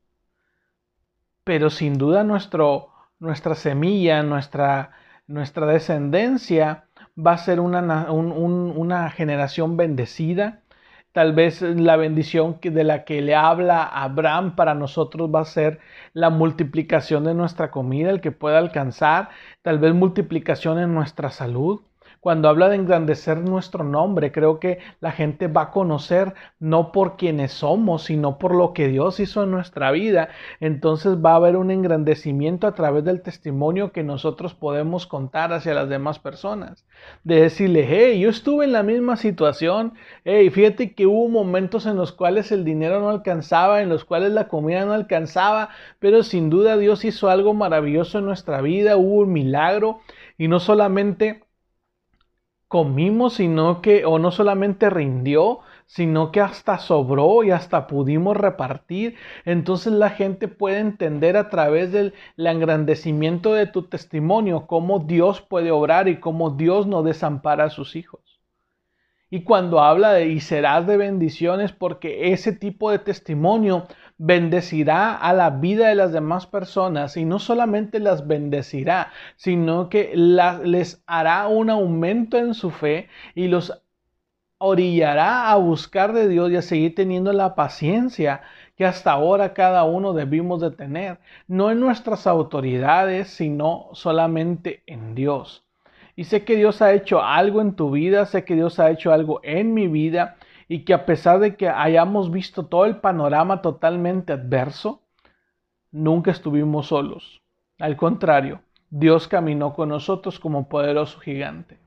pero 1.44 1.70
sin 1.70 1.98
duda 1.98 2.24
nuestro, 2.24 2.90
nuestra 3.20 3.54
semilla, 3.54 4.22
nuestra, 4.22 4.92
nuestra 5.26 5.66
descendencia 5.66 6.84
va 7.16 7.32
a 7.32 7.38
ser 7.38 7.60
una, 7.60 8.10
una 8.10 9.10
generación 9.10 9.76
bendecida, 9.76 10.62
Tal 11.12 11.32
vez 11.32 11.62
la 11.62 11.96
bendición 11.96 12.58
de 12.62 12.84
la 12.84 13.04
que 13.04 13.20
le 13.22 13.34
habla 13.34 13.82
Abraham 13.82 14.54
para 14.54 14.74
nosotros 14.74 15.28
va 15.34 15.40
a 15.40 15.44
ser 15.44 15.80
la 16.12 16.30
multiplicación 16.30 17.24
de 17.24 17.34
nuestra 17.34 17.70
comida, 17.72 18.10
el 18.10 18.20
que 18.20 18.30
pueda 18.30 18.58
alcanzar, 18.58 19.30
tal 19.62 19.78
vez 19.80 19.94
multiplicación 19.94 20.78
en 20.78 20.94
nuestra 20.94 21.30
salud, 21.30 21.80
cuando 22.20 22.48
habla 22.48 22.68
de 22.68 22.76
engrandecer 22.76 23.38
nuestro 23.38 23.84
nombre, 23.84 24.32
creo 24.32 24.58
que 24.58 24.78
la 25.00 25.12
gente 25.12 25.46
va 25.48 25.62
a 25.62 25.70
conocer 25.70 26.34
no 26.58 26.92
por 26.92 27.16
quienes 27.16 27.52
somos, 27.52 28.04
sino 28.04 28.38
por 28.38 28.54
lo 28.54 28.72
que 28.72 28.88
Dios 28.88 29.20
hizo 29.20 29.44
en 29.44 29.50
nuestra 29.50 29.90
vida. 29.90 30.28
Entonces 30.60 31.16
va 31.24 31.32
a 31.32 31.36
haber 31.36 31.56
un 31.56 31.70
engrandecimiento 31.70 32.66
a 32.66 32.74
través 32.74 33.04
del 33.04 33.22
testimonio 33.22 33.92
que 33.92 34.02
nosotros 34.02 34.54
podemos 34.54 35.06
contar 35.06 35.52
hacia 35.52 35.74
las 35.74 35.88
demás 35.88 36.18
personas. 36.18 36.84
De 37.24 37.40
decirle, 37.40 37.86
hey, 37.88 38.20
yo 38.20 38.30
estuve 38.30 38.64
en 38.64 38.72
la 38.72 38.82
misma 38.82 39.16
situación, 39.16 39.94
hey, 40.24 40.50
fíjate 40.50 40.94
que 40.94 41.06
hubo 41.06 41.28
momentos 41.28 41.86
en 41.86 41.96
los 41.96 42.12
cuales 42.12 42.50
el 42.52 42.64
dinero 42.64 43.00
no 43.00 43.10
alcanzaba, 43.10 43.80
en 43.82 43.88
los 43.88 44.04
cuales 44.04 44.32
la 44.32 44.48
comida 44.48 44.84
no 44.84 44.92
alcanzaba, 44.92 45.70
pero 45.98 46.22
sin 46.22 46.50
duda 46.50 46.76
Dios 46.76 47.04
hizo 47.04 47.28
algo 47.30 47.54
maravilloso 47.54 48.18
en 48.18 48.26
nuestra 48.26 48.60
vida, 48.60 48.96
hubo 48.96 49.20
un 49.22 49.32
milagro 49.32 50.00
y 50.36 50.48
no 50.48 50.60
solamente 50.60 51.42
comimos, 52.68 53.34
sino 53.34 53.82
que, 53.82 54.04
o 54.04 54.18
no 54.18 54.30
solamente 54.30 54.90
rindió, 54.90 55.60
sino 55.86 56.32
que 56.32 56.40
hasta 56.40 56.78
sobró 56.78 57.42
y 57.42 57.50
hasta 57.50 57.86
pudimos 57.86 58.36
repartir. 58.36 59.16
Entonces 59.44 59.92
la 59.94 60.10
gente 60.10 60.48
puede 60.48 60.78
entender 60.78 61.36
a 61.36 61.48
través 61.48 61.92
del 61.92 62.14
engrandecimiento 62.36 63.54
de 63.54 63.66
tu 63.66 63.84
testimonio 63.84 64.66
cómo 64.66 65.00
Dios 65.00 65.40
puede 65.40 65.70
obrar 65.70 66.08
y 66.08 66.20
cómo 66.20 66.50
Dios 66.50 66.86
no 66.86 67.02
desampara 67.02 67.64
a 67.64 67.70
sus 67.70 67.96
hijos. 67.96 68.20
Y 69.30 69.42
cuando 69.42 69.80
habla 69.80 70.12
de 70.12 70.28
y 70.28 70.40
serás 70.40 70.86
de 70.86 70.96
bendiciones, 70.96 71.72
porque 71.72 72.32
ese 72.32 72.52
tipo 72.52 72.90
de 72.90 72.98
testimonio 72.98 73.86
bendecirá 74.18 75.14
a 75.16 75.32
la 75.32 75.50
vida 75.50 75.88
de 75.88 75.94
las 75.94 76.12
demás 76.12 76.46
personas 76.46 77.16
y 77.16 77.24
no 77.24 77.38
solamente 77.38 78.00
las 78.00 78.26
bendecirá, 78.26 79.12
sino 79.36 79.88
que 79.88 80.12
les 80.14 81.02
hará 81.06 81.46
un 81.46 81.70
aumento 81.70 82.36
en 82.36 82.54
su 82.54 82.70
fe 82.70 83.08
y 83.34 83.46
los 83.48 83.80
orillará 84.58 85.52
a 85.52 85.56
buscar 85.56 86.12
de 86.12 86.28
Dios 86.28 86.50
y 86.50 86.56
a 86.56 86.62
seguir 86.62 86.96
teniendo 86.96 87.32
la 87.32 87.54
paciencia 87.54 88.42
que 88.76 88.84
hasta 88.84 89.12
ahora 89.12 89.54
cada 89.54 89.84
uno 89.84 90.12
debimos 90.12 90.60
de 90.60 90.72
tener, 90.72 91.18
no 91.46 91.70
en 91.70 91.80
nuestras 91.80 92.26
autoridades, 92.26 93.28
sino 93.28 93.88
solamente 93.92 94.82
en 94.86 95.14
Dios. 95.14 95.64
Y 96.16 96.24
sé 96.24 96.44
que 96.44 96.56
Dios 96.56 96.82
ha 96.82 96.92
hecho 96.92 97.22
algo 97.22 97.60
en 97.60 97.76
tu 97.76 97.92
vida, 97.92 98.26
sé 98.26 98.44
que 98.44 98.56
Dios 98.56 98.80
ha 98.80 98.90
hecho 98.90 99.12
algo 99.12 99.40
en 99.44 99.74
mi 99.74 99.86
vida 99.86 100.36
y 100.68 100.84
que 100.84 100.92
a 100.92 101.06
pesar 101.06 101.40
de 101.40 101.56
que 101.56 101.68
hayamos 101.68 102.30
visto 102.30 102.66
todo 102.66 102.84
el 102.84 102.98
panorama 102.98 103.62
totalmente 103.62 104.34
adverso, 104.34 105.02
nunca 105.90 106.30
estuvimos 106.30 106.88
solos. 106.88 107.42
Al 107.78 107.96
contrario, 107.96 108.60
Dios 108.90 109.28
caminó 109.28 109.72
con 109.72 109.88
nosotros 109.88 110.38
como 110.38 110.68
poderoso 110.68 111.18
gigante. 111.20 111.78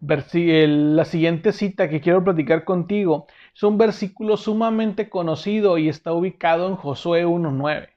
La 0.00 1.04
siguiente 1.04 1.52
cita 1.52 1.88
que 1.88 2.00
quiero 2.00 2.24
platicar 2.24 2.64
contigo 2.64 3.26
es 3.54 3.62
un 3.62 3.76
versículo 3.76 4.36
sumamente 4.38 5.10
conocido 5.10 5.76
y 5.76 5.88
está 5.88 6.12
ubicado 6.12 6.68
en 6.68 6.76
Josué 6.76 7.26
1.9. 7.26 7.88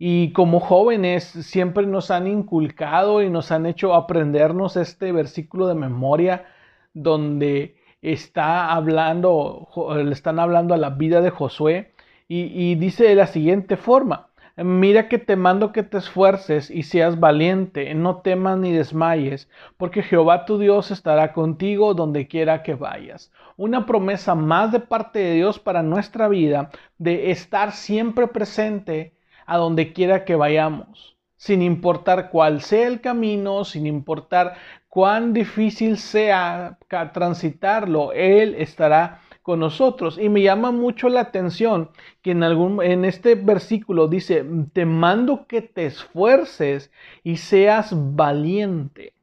Y 0.00 0.32
como 0.32 0.60
jóvenes 0.60 1.24
siempre 1.24 1.86
nos 1.86 2.10
han 2.10 2.26
inculcado 2.26 3.22
y 3.22 3.30
nos 3.30 3.50
han 3.50 3.66
hecho 3.66 3.94
aprendernos 3.94 4.76
este 4.76 5.10
versículo 5.12 5.66
de 5.66 5.74
memoria 5.74 6.46
donde 6.94 7.77
está 8.02 8.72
hablando, 8.72 9.68
le 9.96 10.12
están 10.12 10.38
hablando 10.38 10.74
a 10.74 10.78
la 10.78 10.90
vida 10.90 11.20
de 11.20 11.30
Josué 11.30 11.92
y, 12.28 12.74
dice 12.76 13.04
de 13.04 13.14
la 13.14 13.26
siguiente 13.26 13.76
forma, 13.76 14.28
mira 14.56 15.08
que 15.08 15.18
te 15.18 15.36
mando 15.36 15.72
que 15.72 15.82
te 15.82 15.98
esfuerces 15.98 16.70
y 16.70 16.82
seas 16.82 17.18
valiente, 17.20 17.94
no 17.94 18.18
temas 18.18 18.58
ni 18.58 18.72
desmayes, 18.72 19.48
porque 19.76 20.02
Jehová 20.02 20.44
tu 20.44 20.58
Dios 20.58 20.90
estará 20.90 21.32
contigo 21.32 21.94
donde 21.94 22.28
quiera 22.28 22.62
que 22.62 22.74
vayas. 22.74 23.32
Una 23.56 23.86
promesa 23.86 24.34
más 24.34 24.72
de 24.72 24.80
parte 24.80 25.20
de 25.20 25.34
Dios 25.34 25.58
para 25.58 25.82
nuestra 25.82 26.28
vida 26.28 26.70
de 26.98 27.30
estar 27.30 27.72
siempre 27.72 28.28
presente 28.28 29.14
a 29.46 29.56
donde 29.56 29.92
quiera 29.92 30.24
que 30.24 30.36
vayamos, 30.36 31.17
sin 31.38 31.62
importar 31.62 32.30
cuál 32.30 32.60
sea 32.62 32.88
el 32.88 33.00
camino, 33.00 33.64
sin 33.64 33.86
importar 33.86 34.56
cuán 34.88 35.32
difícil 35.32 35.96
sea 35.98 36.78
transitarlo, 37.14 38.12
Él 38.12 38.54
estará 38.58 39.22
con 39.42 39.60
nosotros. 39.60 40.18
Y 40.18 40.28
me 40.28 40.42
llama 40.42 40.72
mucho 40.72 41.08
la 41.08 41.20
atención 41.22 41.90
que 42.22 42.32
en, 42.32 42.42
en 42.42 43.04
este 43.06 43.34
versículo 43.36 44.08
dice, 44.08 44.44
te 44.74 44.84
mando 44.86 45.46
que 45.46 45.62
te 45.62 45.86
esfuerces 45.86 46.90
y 47.24 47.38
seas 47.38 47.92
valiente, 47.94 49.14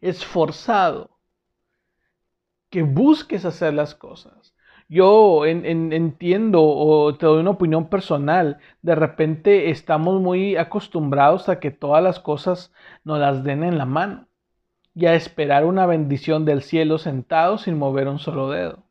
esforzado. 0.00 1.10
que 2.70 2.82
busques 2.82 3.44
hacer 3.44 3.74
las 3.74 3.94
cosas. 3.94 4.37
Yo 4.88 5.44
entiendo 5.44 6.62
o 6.62 7.14
te 7.16 7.26
doy 7.26 7.40
una 7.40 7.50
opinión 7.50 7.88
personal. 7.90 8.58
De 8.82 8.94
repente 8.94 9.70
estamos 9.70 10.20
muy 10.20 10.56
acostumbrados 10.56 11.48
a 11.48 11.60
que 11.60 11.70
todas 11.70 12.02
las 12.02 12.20
cosas 12.20 12.72
nos 13.04 13.18
las 13.18 13.44
den 13.44 13.64
en 13.64 13.76
la 13.78 13.84
mano 13.84 14.28
y 14.94 15.06
a 15.06 15.14
esperar 15.14 15.64
una 15.66 15.86
bendición 15.86 16.44
del 16.44 16.62
cielo 16.62 16.98
sentado 16.98 17.58
sin 17.58 17.78
mover 17.78 18.08
un 18.08 18.18
solo 18.18 18.50
dedo. 18.50 18.84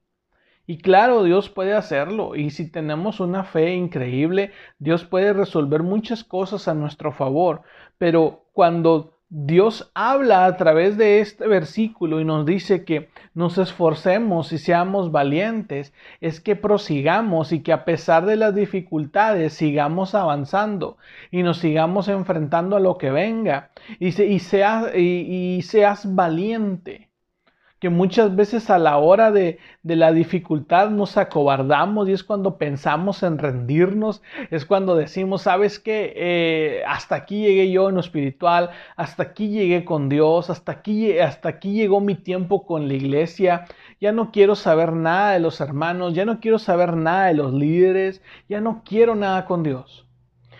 Y 0.67 0.79
claro, 0.79 1.23
Dios 1.23 1.49
puede 1.49 1.73
hacerlo. 1.73 2.35
Y 2.35 2.51
si 2.51 2.69
tenemos 2.69 3.19
una 3.19 3.43
fe 3.43 3.73
increíble, 3.73 4.51
Dios 4.79 5.05
puede 5.05 5.33
resolver 5.33 5.81
muchas 5.81 6.23
cosas 6.23 6.67
a 6.67 6.73
nuestro 6.75 7.11
favor. 7.11 7.63
Pero 7.97 8.45
cuando 8.53 9.16
Dios 9.29 9.91
habla 9.93 10.45
a 10.45 10.55
través 10.55 10.97
de 10.97 11.19
este 11.19 11.47
versículo 11.47 12.21
y 12.21 12.25
nos 12.25 12.45
dice 12.45 12.85
que 12.85 13.09
nos 13.33 13.57
esforcemos 13.57 14.53
y 14.53 14.57
seamos 14.57 15.11
valientes, 15.11 15.93
es 16.21 16.39
que 16.39 16.55
prosigamos 16.55 17.51
y 17.51 17.61
que 17.61 17.73
a 17.73 17.83
pesar 17.83 18.25
de 18.25 18.37
las 18.37 18.55
dificultades 18.55 19.53
sigamos 19.53 20.15
avanzando 20.15 20.97
y 21.29 21.43
nos 21.43 21.57
sigamos 21.57 22.07
enfrentando 22.07 22.77
a 22.77 22.79
lo 22.79 22.97
que 22.97 23.11
venga. 23.11 23.71
Y, 23.99 24.11
seas, 24.39 24.95
y 24.95 25.61
seas 25.61 26.15
valiente 26.15 27.06
que 27.79 27.89
muchas 27.89 28.35
veces 28.35 28.69
a 28.69 28.79
la 28.79 28.97
hora 28.97 29.31
de, 29.31 29.59
la 29.83 30.11
dificultad 30.11 30.89
nos 30.89 31.17
acobardamos 31.17 32.09
y 32.09 32.13
es 32.13 32.23
cuando 32.23 32.57
pensamos 32.57 33.23
en 33.23 33.37
rendirnos, 33.37 34.21
es 34.51 34.65
cuando 34.65 34.95
decimos, 34.95 35.43
sabes 35.43 35.79
qué, 35.79 36.13
eh, 36.15 36.83
hasta 36.87 37.15
aquí 37.15 37.41
llegué 37.41 37.71
yo 37.71 37.89
en 37.89 37.95
lo 37.95 38.01
espiritual, 38.01 38.71
hasta 38.95 39.23
aquí 39.23 39.49
llegué 39.49 39.85
con 39.85 40.09
Dios, 40.09 40.49
hasta 40.49 40.71
aquí, 40.71 41.17
hasta 41.19 41.49
aquí 41.49 41.73
llegó 41.73 42.01
mi 42.01 42.15
tiempo 42.15 42.65
con 42.65 42.87
la 42.87 42.95
iglesia, 42.95 43.65
ya 44.01 44.11
no 44.11 44.31
quiero 44.31 44.55
saber 44.55 44.93
nada 44.93 45.33
de 45.33 45.39
los 45.39 45.61
hermanos, 45.61 46.13
ya 46.13 46.25
no 46.25 46.39
quiero 46.39 46.59
saber 46.59 46.95
nada 46.97 47.27
de 47.27 47.35
los 47.35 47.53
líderes, 47.53 48.21
ya 48.49 48.61
no 48.61 48.81
quiero 48.83 49.15
nada 49.15 49.45
con 49.45 49.63
Dios. 49.63 50.06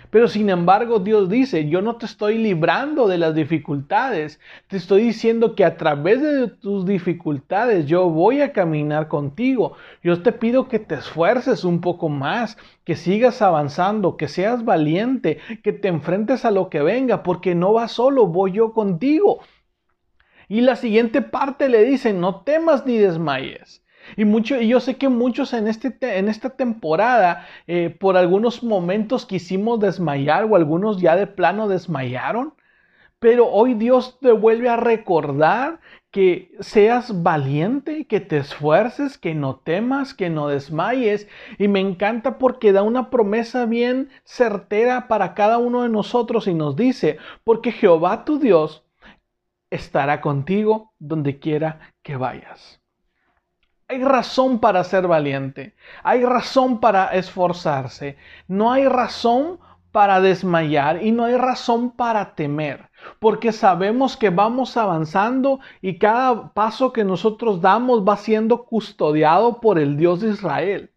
Pero 0.10 0.28
sin 0.28 0.50
embargo 0.50 1.00
Dios 1.00 1.30
dice, 1.30 1.68
yo 1.68 1.82
no 1.82 1.98
te 1.98 2.06
estoy 2.06 2.38
librando 2.38 3.08
de 3.08 3.18
las 3.18 3.36
dificultades, 3.36 4.40
te 4.68 4.78
estoy 4.78 5.04
diciendo 5.04 5.56
que 5.56 5.66
a 5.66 5.78
través 5.78 6.22
de 6.22 6.48
tus 6.48 6.86
dificultades 6.86 7.86
yo 7.86 8.10
voy 8.10 8.42
a 8.42 8.54
caminar 8.54 9.08
contigo. 9.08 9.76
Yo 10.04 10.22
te 10.22 10.32
pido 10.32 10.68
que 10.68 10.80
te 10.80 10.96
esfuerces 10.96 11.64
un 11.64 11.82
poco 11.82 12.10
más, 12.10 12.58
que 12.84 12.96
sigas 12.96 13.42
avanzando, 13.42 14.18
que 14.18 14.28
seas 14.28 14.64
valiente, 14.64 15.40
que 15.64 15.74
te 15.74 15.90
enfrentes 15.90 16.46
a 16.46 16.52
lo 16.52 16.70
que 16.70 16.82
venga, 16.82 17.24
porque 17.24 17.56
no 17.56 17.74
vas 17.74 17.92
solo, 17.92 18.28
voy 18.28 18.54
yo 18.54 18.74
contigo. 18.74 19.40
Y 20.48 20.62
la 20.62 20.78
siguiente 20.78 21.22
parte 21.22 21.68
le 21.68 21.84
dice, 21.84 22.14
no 22.14 22.42
temas 22.42 22.86
ni 22.86 22.98
desmayes. 22.98 23.84
Y, 24.16 24.26
mucho, 24.26 24.60
y 24.62 24.68
yo 24.70 24.80
sé 24.80 24.98
que 24.98 25.10
muchos 25.10 25.54
en, 25.54 25.68
este, 25.68 25.96
en 26.18 26.30
esta 26.30 26.52
temporada, 26.52 27.46
eh, 27.68 27.90
por 27.90 28.18
algunos 28.18 28.64
momentos 28.64 29.26
quisimos 29.26 29.80
desmayar 29.80 30.46
o 30.46 30.56
algunos 30.56 31.02
ya 31.02 31.16
de 31.16 31.28
plano 31.28 31.68
desmayaron. 31.68 32.54
Pero 33.20 33.48
hoy 33.48 33.74
Dios 33.74 34.20
te 34.22 34.32
vuelve 34.32 34.70
a 34.70 34.78
recordar 34.78 35.80
que 36.12 36.52
seas 36.60 37.24
valiente, 37.24 38.06
que 38.06 38.20
te 38.20 38.38
esfuerces, 38.38 39.18
que 39.18 39.36
no 39.36 39.58
temas, 39.58 40.14
que 40.14 40.30
no 40.30 40.48
desmayes. 40.48 41.28
Y 41.58 41.68
me 41.68 41.80
encanta 41.80 42.38
porque 42.38 42.72
da 42.72 42.84
una 42.84 43.10
promesa 43.10 43.66
bien 43.66 44.10
certera 44.24 45.08
para 45.08 45.34
cada 45.34 45.58
uno 45.58 45.84
de 45.84 45.90
nosotros 45.90 46.48
y 46.48 46.54
nos 46.54 46.76
dice, 46.76 47.18
porque 47.44 47.72
Jehová 47.72 48.24
tu 48.26 48.40
Dios 48.40 48.84
estará 49.70 50.22
contigo 50.22 50.94
donde 51.00 51.40
quiera 51.40 51.94
que 52.04 52.16
vayas. 52.18 52.82
Hay 53.90 54.04
razón 54.04 54.60
para 54.60 54.84
ser 54.84 55.08
valiente, 55.08 55.74
hay 56.04 56.24
razón 56.26 56.82
para 56.82 57.08
esforzarse, 57.14 58.18
no 58.48 58.72
hay 58.74 58.86
razón 58.86 59.60
para 59.94 60.20
desmayar 60.20 61.02
y 61.04 61.12
no 61.12 61.24
hay 61.24 61.38
razón 61.38 61.92
para 61.92 62.36
temer, 62.36 62.90
porque 63.20 63.54
sabemos 63.54 64.18
que 64.18 64.30
vamos 64.30 64.76
avanzando 64.76 65.62
y 65.82 65.98
cada 66.00 66.54
paso 66.54 66.92
que 66.92 67.06
nosotros 67.06 67.62
damos 67.62 68.06
va 68.06 68.18
siendo 68.18 68.66
custodiado 68.66 69.62
por 69.62 69.80
el 69.80 69.96
Dios 69.96 70.20
de 70.20 70.32
Israel. 70.32 70.92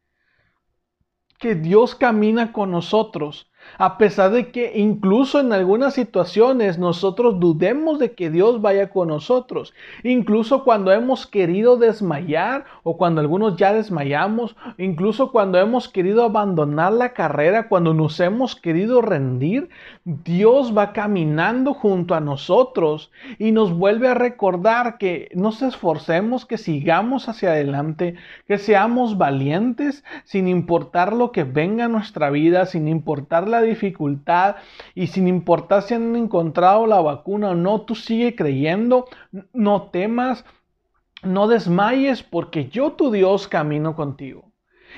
Que 1.38 1.54
Dios 1.54 1.94
camina 1.94 2.52
con 2.52 2.72
nosotros 2.72 3.49
a 3.78 3.98
pesar 3.98 4.30
de 4.30 4.50
que 4.50 4.78
incluso 4.78 5.40
en 5.40 5.52
algunas 5.52 5.94
situaciones 5.94 6.78
nosotros 6.78 7.40
dudemos 7.40 7.98
de 7.98 8.12
que 8.12 8.30
Dios 8.30 8.60
vaya 8.60 8.90
con 8.90 9.08
nosotros. 9.08 9.72
Incluso 10.04 10.64
cuando 10.64 10.92
hemos 10.92 11.26
querido 11.26 11.76
desmayar 11.76 12.64
o 12.82 12.96
cuando 12.96 13.20
algunos 13.20 13.56
ya 13.56 13.72
desmayamos. 13.72 14.56
Incluso 14.78 15.32
cuando 15.32 15.58
hemos 15.58 15.88
querido 15.88 16.24
abandonar 16.24 16.92
la 16.92 17.12
carrera, 17.12 17.68
cuando 17.68 17.94
nos 17.94 18.20
hemos 18.20 18.54
querido 18.56 19.00
rendir. 19.00 19.70
Dios 20.04 20.76
va 20.76 20.92
caminando 20.92 21.74
junto 21.74 22.14
a 22.14 22.20
nosotros 22.20 23.10
y 23.38 23.52
nos 23.52 23.72
vuelve 23.72 24.08
a 24.08 24.14
recordar 24.14 24.98
que 24.98 25.30
nos 25.34 25.62
esforcemos, 25.62 26.46
que 26.46 26.58
sigamos 26.58 27.28
hacia 27.28 27.50
adelante, 27.50 28.14
que 28.46 28.58
seamos 28.58 29.18
valientes 29.18 30.04
sin 30.24 30.48
importar 30.48 31.12
lo 31.12 31.32
que 31.32 31.44
venga 31.44 31.86
a 31.86 31.88
nuestra 31.88 32.30
vida, 32.30 32.66
sin 32.66 32.88
importar 32.88 33.48
la 33.50 33.62
dificultad 33.62 34.56
y 34.94 35.08
sin 35.08 35.28
importar 35.28 35.82
si 35.82 35.94
han 35.94 36.16
encontrado 36.16 36.86
la 36.86 37.00
vacuna 37.00 37.50
o 37.50 37.54
no, 37.54 37.82
tú 37.82 37.94
sigue 37.94 38.34
creyendo, 38.34 39.06
no 39.52 39.90
temas, 39.90 40.44
no 41.22 41.48
desmayes 41.48 42.22
porque 42.22 42.68
yo 42.68 42.92
tu 42.92 43.10
Dios 43.10 43.48
camino 43.48 43.94
contigo. 43.94 44.50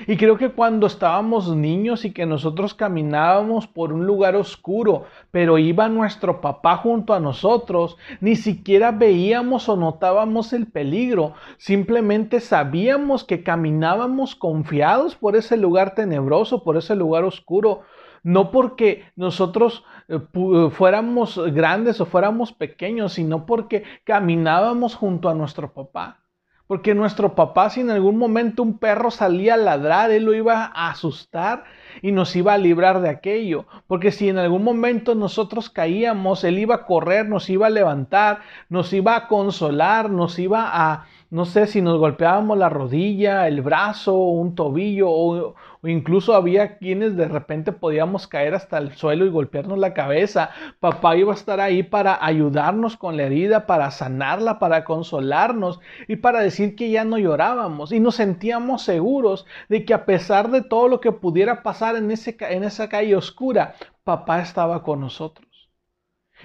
Y 0.07 0.17
creo 0.17 0.37
que 0.37 0.49
cuando 0.49 0.87
estábamos 0.87 1.55
niños 1.55 2.03
y 2.03 2.11
que 2.11 2.25
nosotros 2.25 2.73
caminábamos 2.73 3.67
por 3.67 3.93
un 3.93 4.07
lugar 4.07 4.35
oscuro, 4.35 5.05
pero 5.29 5.59
iba 5.59 5.87
nuestro 5.87 6.41
papá 6.41 6.77
junto 6.77 7.13
a 7.13 7.19
nosotros, 7.19 7.97
ni 8.19 8.35
siquiera 8.35 8.91
veíamos 8.91 9.69
o 9.69 9.77
notábamos 9.77 10.51
el 10.51 10.65
peligro, 10.65 11.33
simplemente 11.57 12.39
sabíamos 12.39 13.23
que 13.23 13.43
caminábamos 13.43 14.35
confiados 14.35 15.15
por 15.15 15.35
ese 15.35 15.57
lugar 15.57 15.93
tenebroso, 15.93 16.63
por 16.63 16.75
ese 16.75 16.95
lugar 16.95 17.23
oscuro, 17.23 17.81
no 18.23 18.51
porque 18.51 19.03
nosotros 19.15 19.83
eh, 20.07 20.19
eh, 20.33 20.69
fuéramos 20.71 21.37
grandes 21.53 22.01
o 22.01 22.05
fuéramos 22.05 22.53
pequeños, 22.53 23.13
sino 23.13 23.45
porque 23.45 23.83
caminábamos 24.03 24.95
junto 24.95 25.29
a 25.29 25.35
nuestro 25.35 25.73
papá. 25.73 26.19
Porque 26.65 26.95
nuestro 26.95 27.35
papá, 27.35 27.69
si 27.69 27.81
en 27.81 27.91
algún 27.91 28.17
momento 28.17 28.63
un 28.63 28.79
perro 28.79 29.11
salía 29.11 29.55
a 29.55 29.57
ladrar, 29.57 30.11
él 30.11 30.23
lo 30.23 30.33
iba 30.33 30.71
a 30.73 30.89
asustar 30.89 31.65
y 32.01 32.13
nos 32.13 32.35
iba 32.37 32.53
a 32.53 32.57
librar 32.57 33.01
de 33.01 33.09
aquello. 33.09 33.65
Porque 33.85 34.11
si 34.11 34.29
en 34.29 34.37
algún 34.37 34.63
momento 34.63 35.13
nosotros 35.13 35.69
caíamos, 35.69 36.45
él 36.45 36.57
iba 36.57 36.75
a 36.75 36.85
correr, 36.85 37.27
nos 37.27 37.49
iba 37.49 37.67
a 37.67 37.69
levantar, 37.69 38.39
nos 38.69 38.93
iba 38.93 39.15
a 39.15 39.27
consolar, 39.27 40.09
nos 40.09 40.39
iba 40.39 40.69
a, 40.71 41.05
no 41.33 41.45
sé 41.45 41.65
si 41.65 41.81
nos 41.81 41.97
golpeábamos 41.97 42.59
la 42.59 42.69
rodilla, 42.69 43.47
el 43.47 43.63
brazo, 43.63 44.15
un 44.15 44.53
tobillo 44.53 45.09
o, 45.09 45.55
incluso 45.81 46.35
había 46.35 46.77
quienes 46.77 47.17
de 47.17 47.27
repente 47.27 47.71
podíamos 47.71 48.27
caer 48.27 48.53
hasta 48.53 48.77
el 48.77 48.95
suelo 48.95 49.25
y 49.25 49.29
golpearnos 49.29 49.79
la 49.79 49.95
cabeza. 49.95 50.51
Papá 50.79 51.17
iba 51.17 51.31
a 51.31 51.35
estar 51.35 51.59
ahí 51.59 51.81
para 51.81 52.23
ayudarnos 52.23 52.97
con 52.97 53.17
la 53.17 53.23
herida, 53.23 53.65
para 53.65 53.89
sanarla, 53.89 54.59
para 54.59 54.83
consolarnos 54.83 55.79
y 56.07 56.17
para 56.17 56.41
decir 56.41 56.75
que 56.75 56.91
ya 56.91 57.03
no 57.03 57.17
llorábamos 57.17 57.91
y 57.91 57.99
nos 57.99 58.13
sentíamos 58.13 58.83
seguros 58.83 59.47
de 59.69 59.85
que 59.85 59.95
a 59.95 60.05
pesar 60.05 60.51
de 60.51 60.61
todo 60.61 60.87
lo 60.87 60.99
que 61.01 61.11
pudiera 61.13 61.63
pasar 61.63 61.95
en, 61.95 62.11
ese, 62.11 62.37
en 62.41 62.63
esa 62.63 62.89
calle 62.89 63.15
oscura, 63.15 63.73
papá 64.03 64.39
estaba 64.39 64.83
con 64.83 64.99
nosotros. 65.01 65.52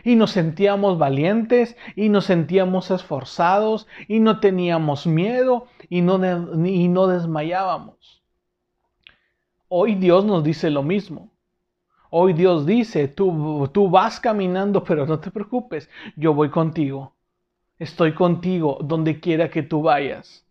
Y 0.04 0.16
nos 0.16 0.32
sentíamos 0.32 0.98
valientes 0.98 1.76
y 1.96 2.08
nos 2.08 2.26
sentíamos 2.26 2.90
esforzados 2.90 3.86
y 4.06 4.20
no 4.20 4.40
teníamos 4.40 5.06
miedo 5.06 5.66
y 5.88 6.02
no, 6.02 6.18
y 6.66 6.88
no 6.88 7.06
desmayábamos. 7.06 8.22
Hoy 9.68 9.94
Dios 9.94 10.24
nos 10.24 10.42
dice 10.42 10.70
lo 10.70 10.82
mismo. 10.82 11.30
Hoy 12.10 12.32
Dios 12.32 12.64
dice, 12.64 13.06
tú, 13.06 13.68
tú 13.72 13.90
vas 13.90 14.18
caminando, 14.18 14.82
pero 14.82 15.04
no 15.06 15.20
te 15.20 15.30
preocupes, 15.30 15.90
yo 16.16 16.32
voy 16.32 16.48
contigo. 16.48 17.14
Estoy 17.78 18.14
contigo 18.14 18.78
donde 18.82 19.20
quiera 19.20 19.50
que 19.50 19.62
tú 19.62 19.82
vayas. 19.82 20.47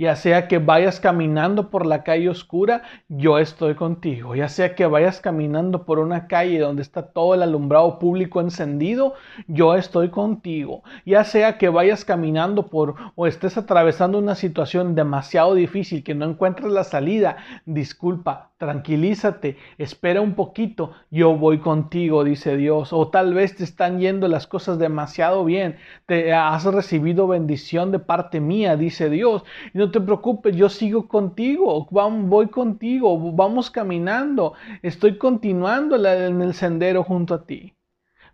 Ya 0.00 0.16
sea 0.16 0.48
que 0.48 0.56
vayas 0.56 0.98
caminando 0.98 1.68
por 1.68 1.84
la 1.84 2.04
calle 2.04 2.30
oscura, 2.30 2.84
yo 3.10 3.38
estoy 3.38 3.74
contigo. 3.74 4.34
Ya 4.34 4.48
sea 4.48 4.74
que 4.74 4.86
vayas 4.86 5.20
caminando 5.20 5.84
por 5.84 5.98
una 5.98 6.26
calle 6.26 6.58
donde 6.58 6.80
está 6.80 7.12
todo 7.12 7.34
el 7.34 7.42
alumbrado 7.42 7.98
público 7.98 8.40
encendido, 8.40 9.12
yo 9.46 9.74
estoy 9.74 10.08
contigo. 10.08 10.82
Ya 11.04 11.22
sea 11.24 11.58
que 11.58 11.68
vayas 11.68 12.06
caminando 12.06 12.68
por 12.68 12.94
o 13.14 13.26
estés 13.26 13.58
atravesando 13.58 14.16
una 14.16 14.36
situación 14.36 14.94
demasiado 14.94 15.54
difícil 15.54 16.02
que 16.02 16.14
no 16.14 16.24
encuentres 16.24 16.72
la 16.72 16.84
salida, 16.84 17.36
disculpa, 17.66 18.49
tranquilízate, 18.60 19.56
espera 19.78 20.20
un 20.20 20.34
poquito, 20.34 20.92
yo 21.10 21.34
voy 21.34 21.60
contigo, 21.60 22.24
dice 22.24 22.58
Dios. 22.58 22.92
O 22.92 23.08
tal 23.08 23.32
vez 23.32 23.56
te 23.56 23.64
están 23.64 24.00
yendo 24.00 24.28
las 24.28 24.46
cosas 24.46 24.78
demasiado 24.78 25.46
bien, 25.46 25.76
te 26.04 26.34
has 26.34 26.64
recibido 26.64 27.26
bendición 27.26 27.90
de 27.90 28.00
parte 28.00 28.38
mía, 28.38 28.76
dice 28.76 29.08
Dios. 29.08 29.44
Y 29.72 29.78
no 29.78 29.90
te 29.90 30.00
preocupes, 30.02 30.54
yo 30.54 30.68
sigo 30.68 31.08
contigo, 31.08 31.88
voy 31.90 32.48
contigo, 32.48 33.32
vamos 33.32 33.70
caminando, 33.70 34.52
estoy 34.82 35.16
continuando 35.16 35.96
en 35.96 36.42
el 36.42 36.52
sendero 36.52 37.02
junto 37.02 37.32
a 37.34 37.46
ti. 37.46 37.72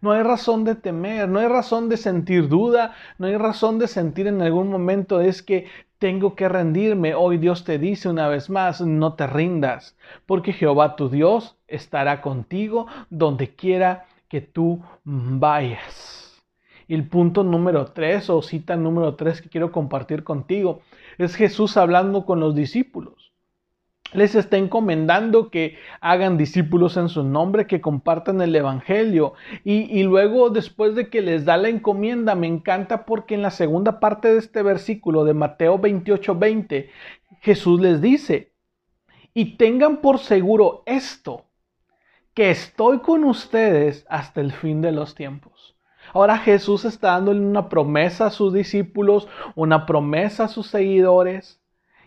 No 0.00 0.12
hay 0.12 0.22
razón 0.22 0.64
de 0.64 0.74
temer, 0.74 1.28
no 1.28 1.38
hay 1.38 1.48
razón 1.48 1.88
de 1.88 1.96
sentir 1.96 2.48
duda, 2.48 2.94
no 3.18 3.26
hay 3.26 3.36
razón 3.36 3.78
de 3.78 3.88
sentir 3.88 4.26
en 4.26 4.42
algún 4.42 4.68
momento 4.68 5.20
es 5.20 5.42
que 5.42 5.66
tengo 5.98 6.34
que 6.34 6.48
rendirme. 6.48 7.14
Hoy 7.14 7.38
Dios 7.38 7.64
te 7.64 7.78
dice 7.78 8.08
una 8.08 8.28
vez 8.28 8.50
más, 8.50 8.80
no 8.80 9.14
te 9.14 9.26
rindas, 9.26 9.96
porque 10.26 10.52
Jehová 10.52 10.96
tu 10.96 11.08
Dios 11.08 11.56
estará 11.66 12.20
contigo 12.20 12.86
donde 13.10 13.54
quiera 13.54 14.06
que 14.28 14.40
tú 14.40 14.82
vayas. 15.04 16.42
Y 16.88 16.94
el 16.94 17.08
punto 17.08 17.42
número 17.42 17.86
tres, 17.86 18.30
o 18.30 18.42
cita 18.42 18.76
número 18.76 19.16
tres 19.16 19.42
que 19.42 19.48
quiero 19.48 19.72
compartir 19.72 20.22
contigo, 20.22 20.82
es 21.18 21.34
Jesús 21.34 21.76
hablando 21.76 22.24
con 22.24 22.38
los 22.38 22.54
discípulos 22.54 23.25
les 24.12 24.34
está 24.34 24.56
encomendando 24.56 25.50
que 25.50 25.78
hagan 26.00 26.36
discípulos 26.36 26.96
en 26.96 27.08
su 27.08 27.22
nombre, 27.22 27.66
que 27.66 27.80
compartan 27.80 28.40
el 28.40 28.54
Evangelio. 28.54 29.34
Y, 29.64 30.02
luego, 30.04 30.50
después 30.50 30.94
de 30.94 31.08
que 31.08 31.22
les 31.22 31.44
da 31.44 31.56
la 31.56 31.68
encomienda, 31.68 32.34
me 32.34 32.46
encanta 32.46 33.04
porque 33.04 33.34
en 33.34 33.42
la 33.42 33.50
segunda 33.50 34.00
parte 34.00 34.32
de 34.32 34.38
este 34.38 34.62
versículo 34.62 35.24
de 35.24 35.34
Mateo 35.34 35.78
28, 35.78 36.34
20, 36.34 36.90
Jesús 37.40 37.80
les 37.80 38.00
dice, 38.00 38.52
y 39.34 39.56
tengan 39.56 39.98
por 39.98 40.18
seguro 40.18 40.82
esto, 40.86 41.44
que 42.32 42.50
estoy 42.50 43.00
con 43.00 43.24
ustedes 43.24 44.06
hasta 44.08 44.40
el 44.40 44.52
fin 44.52 44.80
de 44.80 44.92
los 44.92 45.14
tiempos. 45.14 45.76
Ahora 46.12 46.38
Jesús 46.38 46.84
está 46.84 47.12
dándole 47.12 47.40
una 47.40 47.68
promesa 47.68 48.26
a 48.26 48.30
sus 48.30 48.54
discípulos, 48.54 49.28
una 49.54 49.84
promesa 49.86 50.44
a 50.44 50.48
sus 50.48 50.68
seguidores 50.68 51.60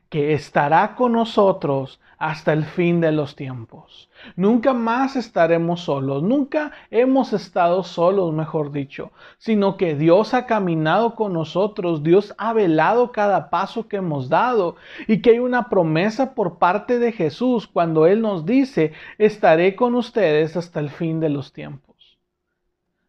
que 0.10 0.34
estará 0.34 0.96
con 0.96 1.14
nosotros 1.14 2.00
hasta 2.20 2.52
el 2.52 2.66
fin 2.66 3.00
de 3.00 3.14
los 3.14 3.36
tiempos. 3.36 4.10
Nunca 4.36 4.74
más 4.74 5.16
estaremos 5.16 5.82
solos, 5.82 6.22
nunca 6.22 6.72
hemos 6.92 7.32
estado 7.32 7.84
solos, 7.84 8.34
mejor 8.34 8.72
dicho, 8.74 9.12
sino 9.38 9.78
que 9.78 9.96
Dios 9.96 10.34
ha 10.34 10.46
caminado 10.46 11.16
con 11.16 11.32
nosotros, 11.32 12.04
Dios 12.04 12.36
ha 12.38 12.52
velado 12.52 13.14
cada 13.14 13.50
paso 13.50 13.88
que 13.88 13.98
hemos 13.98 14.28
dado 14.28 14.76
y 15.08 15.22
que 15.22 15.32
hay 15.32 15.40
una 15.40 15.70
promesa 15.70 16.36
por 16.36 16.58
parte 16.58 17.00
de 17.00 17.14
Jesús 17.14 17.68
cuando 17.68 18.06
Él 18.06 18.22
nos 18.22 18.46
dice, 18.46 18.92
estaré 19.18 19.78
con 19.78 19.96
ustedes 19.96 20.58
hasta 20.58 20.82
el 20.82 20.90
fin 20.90 21.22
de 21.22 21.30
los 21.30 21.54
tiempos. 21.54 22.20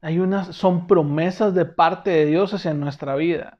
Hay 0.03 0.19
unas, 0.19 0.55
son 0.55 0.87
promesas 0.87 1.53
de 1.53 1.65
parte 1.67 2.11
de 2.11 2.27
Dios 2.27 2.55
hacia 2.55 2.73
nuestra 2.75 3.17
vida. 3.17 3.59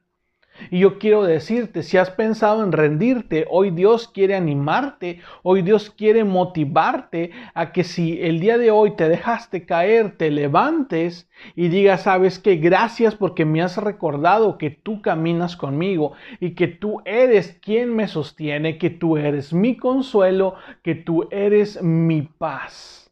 Y 0.69 0.79
yo 0.79 0.99
quiero 0.99 1.23
decirte, 1.23 1.83
si 1.83 1.97
has 1.97 2.11
pensado 2.11 2.63
en 2.63 2.71
rendirte, 2.71 3.45
hoy 3.49 3.71
Dios 3.71 4.07
quiere 4.07 4.35
animarte, 4.35 5.21
hoy 5.43 5.61
Dios 5.61 5.89
quiere 5.89 6.23
motivarte 6.23 7.31
a 7.53 7.71
que 7.71 7.83
si 7.83 8.21
el 8.21 8.39
día 8.39 8.57
de 8.57 8.71
hoy 8.71 8.95
te 8.95 9.09
dejaste 9.09 9.65
caer, 9.65 10.17
te 10.17 10.29
levantes 10.29 11.29
y 11.55 11.69
digas, 11.69 12.03
sabes 12.03 12.39
que 12.39 12.57
gracias 12.57 13.15
porque 13.15 13.45
me 13.45 13.61
has 13.61 13.77
recordado 13.77 14.57
que 14.57 14.69
tú 14.69 15.01
caminas 15.01 15.55
conmigo 15.55 16.13
y 16.39 16.51
que 16.51 16.67
tú 16.67 17.01
eres 17.05 17.57
quien 17.61 17.95
me 17.95 18.07
sostiene, 18.07 18.77
que 18.77 18.89
tú 18.89 19.17
eres 19.17 19.53
mi 19.53 19.77
consuelo, 19.77 20.55
que 20.83 20.95
tú 20.95 21.27
eres 21.31 21.81
mi 21.81 22.21
paz. 22.21 23.11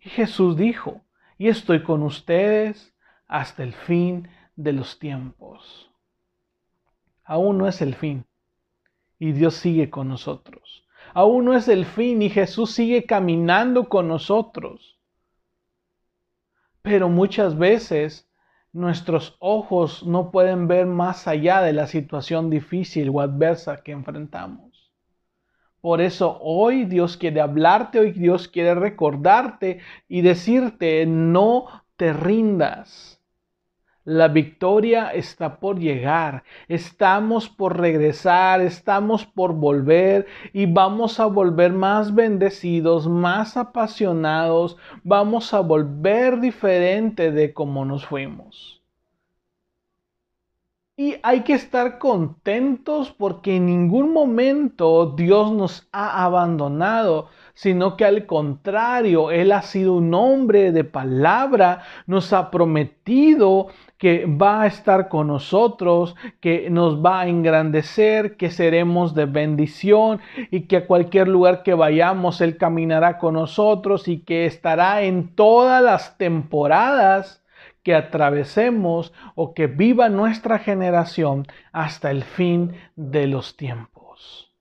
Y 0.00 0.08
Jesús 0.08 0.56
dijo, 0.56 1.02
y 1.38 1.48
estoy 1.48 1.82
con 1.82 2.02
ustedes 2.02 2.94
hasta 3.28 3.62
el 3.62 3.72
fin 3.72 4.28
de 4.56 4.72
los 4.72 4.98
tiempos 4.98 5.85
aún 7.26 7.58
no 7.58 7.68
es 7.68 7.82
el 7.82 7.94
fin. 7.94 8.24
Y 9.18 9.32
Dios 9.32 9.54
sigue 9.54 9.90
con 9.90 10.08
nosotros. 10.08 10.86
Aún 11.14 11.46
no 11.46 11.54
es 11.54 11.68
el 11.68 11.84
fin 11.84 12.22
y 12.22 12.30
Jesús 12.30 12.72
sigue 12.72 13.04
caminando 13.04 13.88
con 13.88 14.08
nosotros. 14.08 14.98
Pero 16.82 17.08
muchas 17.08 17.58
veces 17.58 18.30
nuestros 18.72 19.36
ojos 19.40 20.06
no 20.06 20.30
pueden 20.30 20.68
ver 20.68 20.86
más 20.86 21.26
allá 21.26 21.62
de 21.62 21.72
la 21.72 21.86
situación 21.86 22.50
difícil 22.50 23.08
o 23.08 23.20
adversa 23.20 23.82
que 23.82 23.92
enfrentamos. 23.92 24.92
Por 25.80 26.00
eso 26.00 26.38
hoy 26.42 26.84
Dios 26.84 27.16
quiere 27.16 27.40
hablarte, 27.40 27.98
hoy 28.00 28.12
Dios 28.12 28.48
quiere 28.48 28.74
recordarte 28.74 29.80
y 30.08 30.20
decirte, 30.20 31.06
no 31.06 31.66
te 31.96 32.12
rindas. 32.12 33.15
La 34.06 34.28
victoria 34.28 35.10
está 35.10 35.58
por 35.58 35.80
llegar, 35.80 36.44
estamos 36.68 37.48
por 37.48 37.76
regresar, 37.76 38.60
estamos 38.60 39.26
por 39.26 39.52
volver 39.52 40.26
y 40.52 40.66
vamos 40.66 41.18
a 41.18 41.26
volver 41.26 41.72
más 41.72 42.14
bendecidos, 42.14 43.08
más 43.08 43.56
apasionados, 43.56 44.76
vamos 45.02 45.52
a 45.52 45.58
volver 45.58 46.38
diferente 46.38 47.32
de 47.32 47.52
como 47.52 47.84
nos 47.84 48.06
fuimos. 48.06 48.80
Y 50.98 51.16
hay 51.22 51.40
que 51.40 51.52
estar 51.52 51.98
contentos 51.98 53.12
porque 53.12 53.56
en 53.56 53.66
ningún 53.66 54.14
momento 54.14 55.14
Dios 55.14 55.52
nos 55.52 55.86
ha 55.92 56.24
abandonado, 56.24 57.28
sino 57.52 57.98
que 57.98 58.06
al 58.06 58.24
contrario, 58.24 59.30
Él 59.30 59.52
ha 59.52 59.60
sido 59.60 59.92
un 59.92 60.14
hombre 60.14 60.72
de 60.72 60.84
palabra, 60.84 61.82
nos 62.06 62.32
ha 62.32 62.50
prometido 62.50 63.66
que 63.98 64.26
va 64.26 64.62
a 64.62 64.66
estar 64.66 65.08
con 65.08 65.28
nosotros, 65.28 66.14
que 66.40 66.68
nos 66.70 67.04
va 67.04 67.20
a 67.20 67.28
engrandecer, 67.28 68.36
que 68.36 68.50
seremos 68.50 69.14
de 69.14 69.26
bendición 69.26 70.20
y 70.50 70.62
que 70.62 70.78
a 70.78 70.86
cualquier 70.86 71.28
lugar 71.28 71.62
que 71.62 71.74
vayamos 71.74 72.40
Él 72.40 72.56
caminará 72.56 73.18
con 73.18 73.34
nosotros 73.34 74.08
y 74.08 74.20
que 74.20 74.46
estará 74.46 75.02
en 75.02 75.34
todas 75.34 75.82
las 75.82 76.18
temporadas 76.18 77.42
que 77.82 77.94
atravesemos 77.94 79.12
o 79.34 79.54
que 79.54 79.68
viva 79.68 80.08
nuestra 80.08 80.58
generación 80.58 81.46
hasta 81.72 82.10
el 82.10 82.24
fin 82.24 82.74
de 82.96 83.28
los 83.28 83.56
tiempos. 83.56 84.52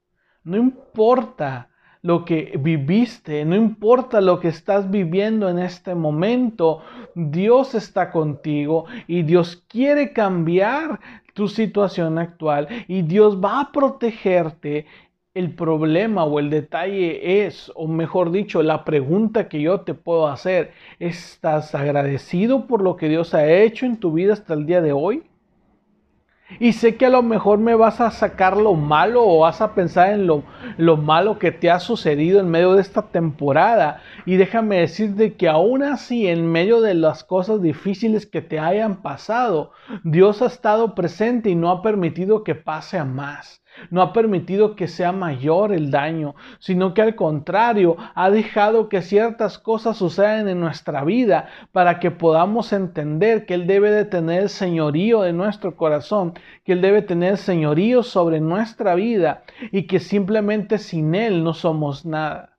No 0.43 0.57
importa 0.57 1.69
lo 2.05 2.23
que 2.23 2.53
viviste, 2.59 3.43
no 3.45 3.55
importa 3.55 4.21
lo 4.21 4.39
que 4.39 4.49
estás 4.49 4.91
viviendo 4.91 5.49
en 5.49 5.57
este 5.57 5.95
momento, 5.95 6.83
Dios 7.15 7.73
está 7.73 8.11
contigo 8.11 8.85
y 9.07 9.23
Dios 9.23 9.63
quiere 9.67 10.13
cambiar 10.13 10.99
tu 11.33 11.47
situación 11.47 12.19
actual 12.19 12.67
y 12.87 13.01
Dios 13.01 13.43
va 13.43 13.59
a 13.59 13.71
protegerte. 13.71 14.85
El 15.33 15.55
problema 15.55 16.25
o 16.25 16.37
el 16.37 16.51
detalle 16.51 17.43
es, 17.43 17.71
o 17.73 17.87
mejor 17.87 18.29
dicho, 18.31 18.61
la 18.61 18.85
pregunta 18.85 19.49
que 19.49 19.59
yo 19.59 19.81
te 19.81 19.95
puedo 19.95 20.27
hacer, 20.27 20.73
¿estás 20.99 21.73
agradecido 21.73 22.67
por 22.67 22.83
lo 22.83 22.97
que 22.97 23.09
Dios 23.09 23.33
ha 23.33 23.51
hecho 23.51 23.87
en 23.87 23.97
tu 23.97 24.13
vida 24.13 24.33
hasta 24.33 24.53
el 24.53 24.67
día 24.67 24.79
de 24.79 24.93
hoy? 24.93 25.23
Y 26.59 26.73
sé 26.73 26.95
que 26.95 27.07
a 27.07 27.09
lo 27.09 27.23
mejor 27.23 27.57
me 27.57 27.73
vas 27.73 27.99
a 27.99 28.11
sacar 28.11 28.55
lo 28.55 28.75
malo 28.75 29.25
o 29.25 29.39
vas 29.39 29.61
a 29.61 29.73
pensar 29.73 30.11
en 30.11 30.27
lo, 30.27 30.43
lo, 30.77 30.95
malo 30.95 31.39
que 31.39 31.51
te 31.51 31.71
ha 31.71 31.79
sucedido 31.79 32.39
en 32.39 32.49
medio 32.49 32.73
de 32.73 32.81
esta 32.81 33.01
temporada. 33.01 34.01
Y 34.25 34.35
déjame 34.35 34.79
decirte 34.79 35.33
que 35.33 35.49
aún 35.49 35.81
así, 35.81 36.27
en 36.27 36.51
medio 36.51 36.81
de 36.81 36.93
las 36.93 37.23
cosas 37.23 37.61
difíciles 37.61 38.27
que 38.27 38.41
te 38.41 38.59
hayan 38.59 39.01
pasado, 39.01 39.71
Dios 40.03 40.41
ha 40.43 40.45
estado 40.45 40.93
presente 40.93 41.49
y 41.49 41.55
no 41.55 41.71
ha 41.71 41.81
permitido 41.81 42.43
que 42.43 42.53
pase 42.53 42.99
a 42.99 43.05
más 43.05 43.64
no 43.89 44.01
ha 44.01 44.13
permitido 44.13 44.75
que 44.75 44.87
sea 44.87 45.11
mayor 45.11 45.73
el 45.73 45.91
daño, 45.91 46.35
sino 46.59 46.93
que 46.93 47.01
al 47.01 47.15
contrario 47.15 47.97
ha 48.15 48.29
dejado 48.29 48.89
que 48.89 49.01
ciertas 49.01 49.57
cosas 49.57 49.97
sucedan 49.97 50.47
en 50.47 50.59
nuestra 50.59 51.03
vida 51.03 51.47
para 51.71 51.99
que 51.99 52.11
podamos 52.11 52.73
entender 52.73 53.45
que 53.45 53.53
Él 53.55 53.67
debe 53.67 53.91
de 53.91 54.05
tener 54.05 54.49
señorío 54.49 55.21
de 55.21 55.33
nuestro 55.33 55.75
corazón, 55.75 56.33
que 56.63 56.73
Él 56.73 56.81
debe 56.81 57.01
tener 57.01 57.37
señorío 57.37 58.03
sobre 58.03 58.39
nuestra 58.39 58.95
vida 58.95 59.43
y 59.71 59.87
que 59.87 59.99
simplemente 59.99 60.77
sin 60.77 61.15
Él 61.15 61.43
no 61.43 61.53
somos 61.53 62.05
nada. 62.05 62.54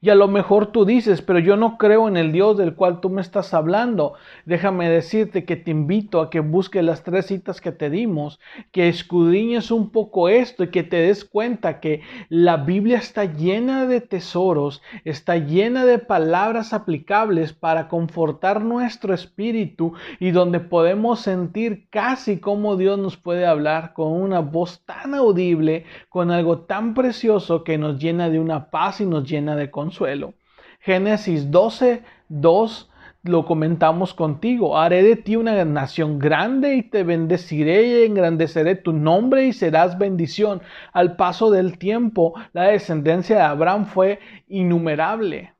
Y 0.00 0.10
a 0.10 0.14
lo 0.14 0.28
mejor 0.28 0.66
tú 0.66 0.84
dices, 0.84 1.22
pero 1.22 1.40
yo 1.40 1.56
no 1.56 1.76
creo 1.76 2.06
en 2.06 2.16
el 2.16 2.30
Dios 2.30 2.56
del 2.56 2.76
cual 2.76 3.00
tú 3.00 3.10
me 3.10 3.20
estás 3.20 3.52
hablando. 3.52 4.14
Déjame 4.44 4.88
decirte 4.88 5.44
que 5.44 5.56
te 5.56 5.72
invito 5.72 6.20
a 6.20 6.30
que 6.30 6.38
busques 6.38 6.84
las 6.84 7.02
tres 7.02 7.26
citas 7.26 7.60
que 7.60 7.72
te 7.72 7.90
dimos, 7.90 8.38
que 8.70 8.88
escudriñes 8.88 9.72
un 9.72 9.90
poco 9.90 10.28
esto 10.28 10.62
y 10.62 10.70
que 10.70 10.84
te 10.84 10.98
des 10.98 11.24
cuenta 11.24 11.80
que 11.80 12.02
la 12.28 12.58
Biblia 12.58 12.98
está 12.98 13.24
llena 13.24 13.86
de 13.86 14.00
tesoros, 14.00 14.82
está 15.04 15.36
llena 15.36 15.84
de 15.84 15.98
palabras 15.98 16.72
aplicables 16.72 17.52
para 17.52 17.88
confortar 17.88 18.62
nuestro 18.62 19.12
espíritu 19.12 19.94
y 20.20 20.30
donde 20.30 20.60
podemos 20.60 21.20
sentir 21.20 21.88
casi 21.90 22.38
como 22.38 22.76
Dios 22.76 23.00
nos 23.00 23.16
puede 23.16 23.46
hablar 23.46 23.94
con 23.94 24.12
una 24.12 24.38
voz 24.38 24.84
tan 24.84 25.14
audible, 25.14 25.86
con 26.08 26.30
algo 26.30 26.60
tan 26.60 26.94
precioso 26.94 27.64
que 27.64 27.78
nos 27.78 27.98
llena 27.98 28.30
de 28.30 28.38
una 28.38 28.70
paz 28.70 29.00
y 29.00 29.06
nos 29.06 29.28
llena 29.28 29.56
de 29.56 29.72
Génesis 30.80 31.50
12, 31.50 32.02
2 32.28 32.90
lo 33.24 33.44
comentamos 33.44 34.14
contigo. 34.14 34.78
Haré 34.78 35.02
de 35.02 35.16
ti 35.16 35.36
una 35.36 35.64
nación 35.64 36.18
grande 36.18 36.76
y 36.76 36.82
te 36.82 37.04
bendeciré 37.04 37.86
y 37.86 38.06
engrandeceré 38.06 38.76
tu 38.76 38.92
nombre 38.92 39.46
y 39.46 39.52
serás 39.52 39.98
bendición. 39.98 40.62
Al 40.92 41.16
paso 41.16 41.50
del 41.50 41.78
tiempo, 41.78 42.34
la 42.52 42.64
descendencia 42.64 43.36
de 43.36 43.42
Abraham 43.42 43.86
fue 43.86 44.20
innumerable. 44.48 45.52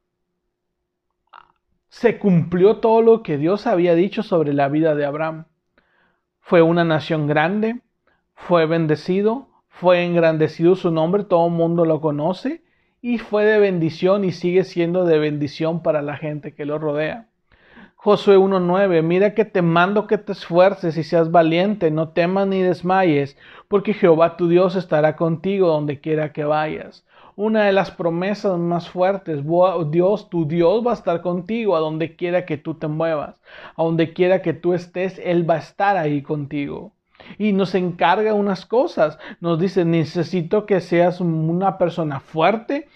Se 1.88 2.18
cumplió 2.18 2.76
todo 2.76 3.02
lo 3.02 3.22
que 3.22 3.38
Dios 3.38 3.66
había 3.66 3.94
dicho 3.94 4.22
sobre 4.22 4.52
la 4.52 4.68
vida 4.68 4.94
de 4.94 5.04
Abraham. 5.04 5.46
Fue 6.40 6.62
una 6.62 6.84
nación 6.84 7.26
grande, 7.26 7.80
fue 8.34 8.66
bendecido, 8.66 9.48
fue 9.68 10.04
engrandecido 10.04 10.76
su 10.76 10.90
nombre, 10.90 11.24
todo 11.24 11.48
el 11.48 11.52
mundo 11.52 11.84
lo 11.84 12.00
conoce 12.00 12.62
y 13.00 13.18
fue 13.18 13.44
de 13.44 13.58
bendición 13.58 14.24
y 14.24 14.32
sigue 14.32 14.64
siendo 14.64 15.04
de 15.04 15.18
bendición 15.18 15.82
para 15.82 16.02
la 16.02 16.16
gente 16.16 16.54
que 16.54 16.64
lo 16.64 16.78
rodea. 16.78 17.28
Josué 17.94 18.38
1.9, 18.38 19.02
mira 19.02 19.34
que 19.34 19.44
te 19.44 19.62
mando 19.62 20.06
que 20.06 20.18
te 20.18 20.32
esfuerces 20.32 20.96
y 20.96 21.04
seas 21.04 21.30
valiente, 21.30 21.90
no 21.90 22.10
temas 22.10 22.46
ni 22.46 22.62
desmayes, 22.62 23.36
porque 23.68 23.94
Jehová 23.94 24.36
tu 24.36 24.48
Dios 24.48 24.76
estará 24.76 25.16
contigo 25.16 25.68
donde 25.68 26.00
quiera 26.00 26.32
que 26.32 26.44
vayas. 26.44 27.04
Una 27.36 27.64
de 27.64 27.72
las 27.72 27.90
promesas 27.92 28.58
más 28.58 28.88
fuertes, 28.88 29.44
Dios, 29.90 30.28
tu 30.28 30.46
Dios 30.46 30.84
va 30.84 30.92
a 30.92 30.94
estar 30.94 31.20
contigo 31.22 31.76
a 31.76 31.80
donde 31.80 32.16
quiera 32.16 32.46
que 32.46 32.56
tú 32.56 32.74
te 32.74 32.88
muevas, 32.88 33.36
a 33.76 33.82
donde 33.82 34.12
quiera 34.12 34.42
que 34.42 34.54
tú 34.54 34.74
estés, 34.74 35.20
Él 35.24 35.48
va 35.48 35.54
a 35.54 35.58
estar 35.58 35.96
ahí 35.96 36.22
contigo 36.22 36.92
y 37.38 37.52
nos 37.52 37.74
encarga 37.74 38.34
unas 38.34 38.64
cosas. 38.64 39.18
Nos 39.40 39.58
dice, 39.58 39.84
necesito 39.84 40.66
que 40.66 40.80
seas 40.80 41.20
una 41.20 41.78
persona 41.78 42.20
fuerte, 42.20 42.88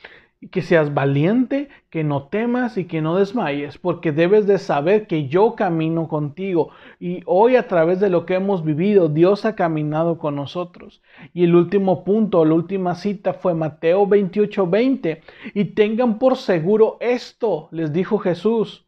que 0.51 0.63
seas 0.63 0.93
valiente, 0.93 1.69
que 1.89 2.03
no 2.03 2.25
temas 2.25 2.77
y 2.77 2.87
que 2.87 3.01
no 3.01 3.17
desmayes, 3.17 3.79
porque 3.79 4.11
debes 4.11 4.47
de 4.47 4.59
saber 4.59 5.07
que 5.07 5.29
yo 5.29 5.55
camino 5.55 6.09
contigo. 6.09 6.71
Y 6.99 7.23
hoy 7.27 7.57
a 7.57 7.69
través 7.69 8.01
de 8.01 8.11
lo 8.11 8.27
que 8.27 8.35
hemos 8.35 8.65
vivido, 8.65 9.09
Dios 9.09 9.45
ha 9.45 9.55
caminado 9.55 10.19
con 10.19 10.35
nosotros. 10.35 11.01
Y 11.33 11.45
el 11.45 11.55
último 11.55 12.03
punto, 12.03 12.45
la 12.45 12.55
última 12.55 12.95
cita 12.95 13.35
fue 13.35 13.55
Mateo 13.55 14.07
28, 14.07 14.67
20. 14.67 15.23
Y 15.55 15.65
tengan 15.67 16.19
por 16.19 16.37
seguro 16.37 16.97
esto, 17.01 17.69
les 17.71 17.93
dijo 17.93 18.19
Jesús, 18.19 18.85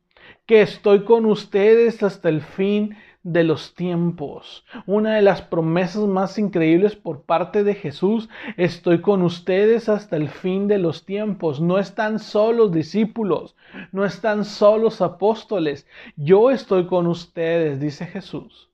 que 0.46 0.60
estoy 0.60 1.04
con 1.04 1.24
ustedes 1.24 2.02
hasta 2.02 2.28
el 2.28 2.40
fin 2.40 2.96
de 3.24 3.42
los 3.42 3.74
tiempos. 3.74 4.64
Una 4.86 5.16
de 5.16 5.22
las 5.22 5.42
promesas 5.42 6.04
más 6.04 6.38
increíbles 6.38 6.94
por 6.94 7.22
parte 7.22 7.64
de 7.64 7.74
Jesús, 7.74 8.28
estoy 8.56 9.00
con 9.00 9.22
ustedes 9.22 9.88
hasta 9.88 10.16
el 10.16 10.28
fin 10.28 10.68
de 10.68 10.78
los 10.78 11.04
tiempos. 11.04 11.60
No 11.60 11.78
están 11.78 12.18
solos 12.18 12.70
discípulos, 12.70 13.56
no 13.92 14.04
están 14.04 14.44
solos 14.44 15.00
apóstoles. 15.00 15.88
Yo 16.16 16.50
estoy 16.50 16.86
con 16.86 17.06
ustedes, 17.06 17.80
dice 17.80 18.06
Jesús. 18.06 18.70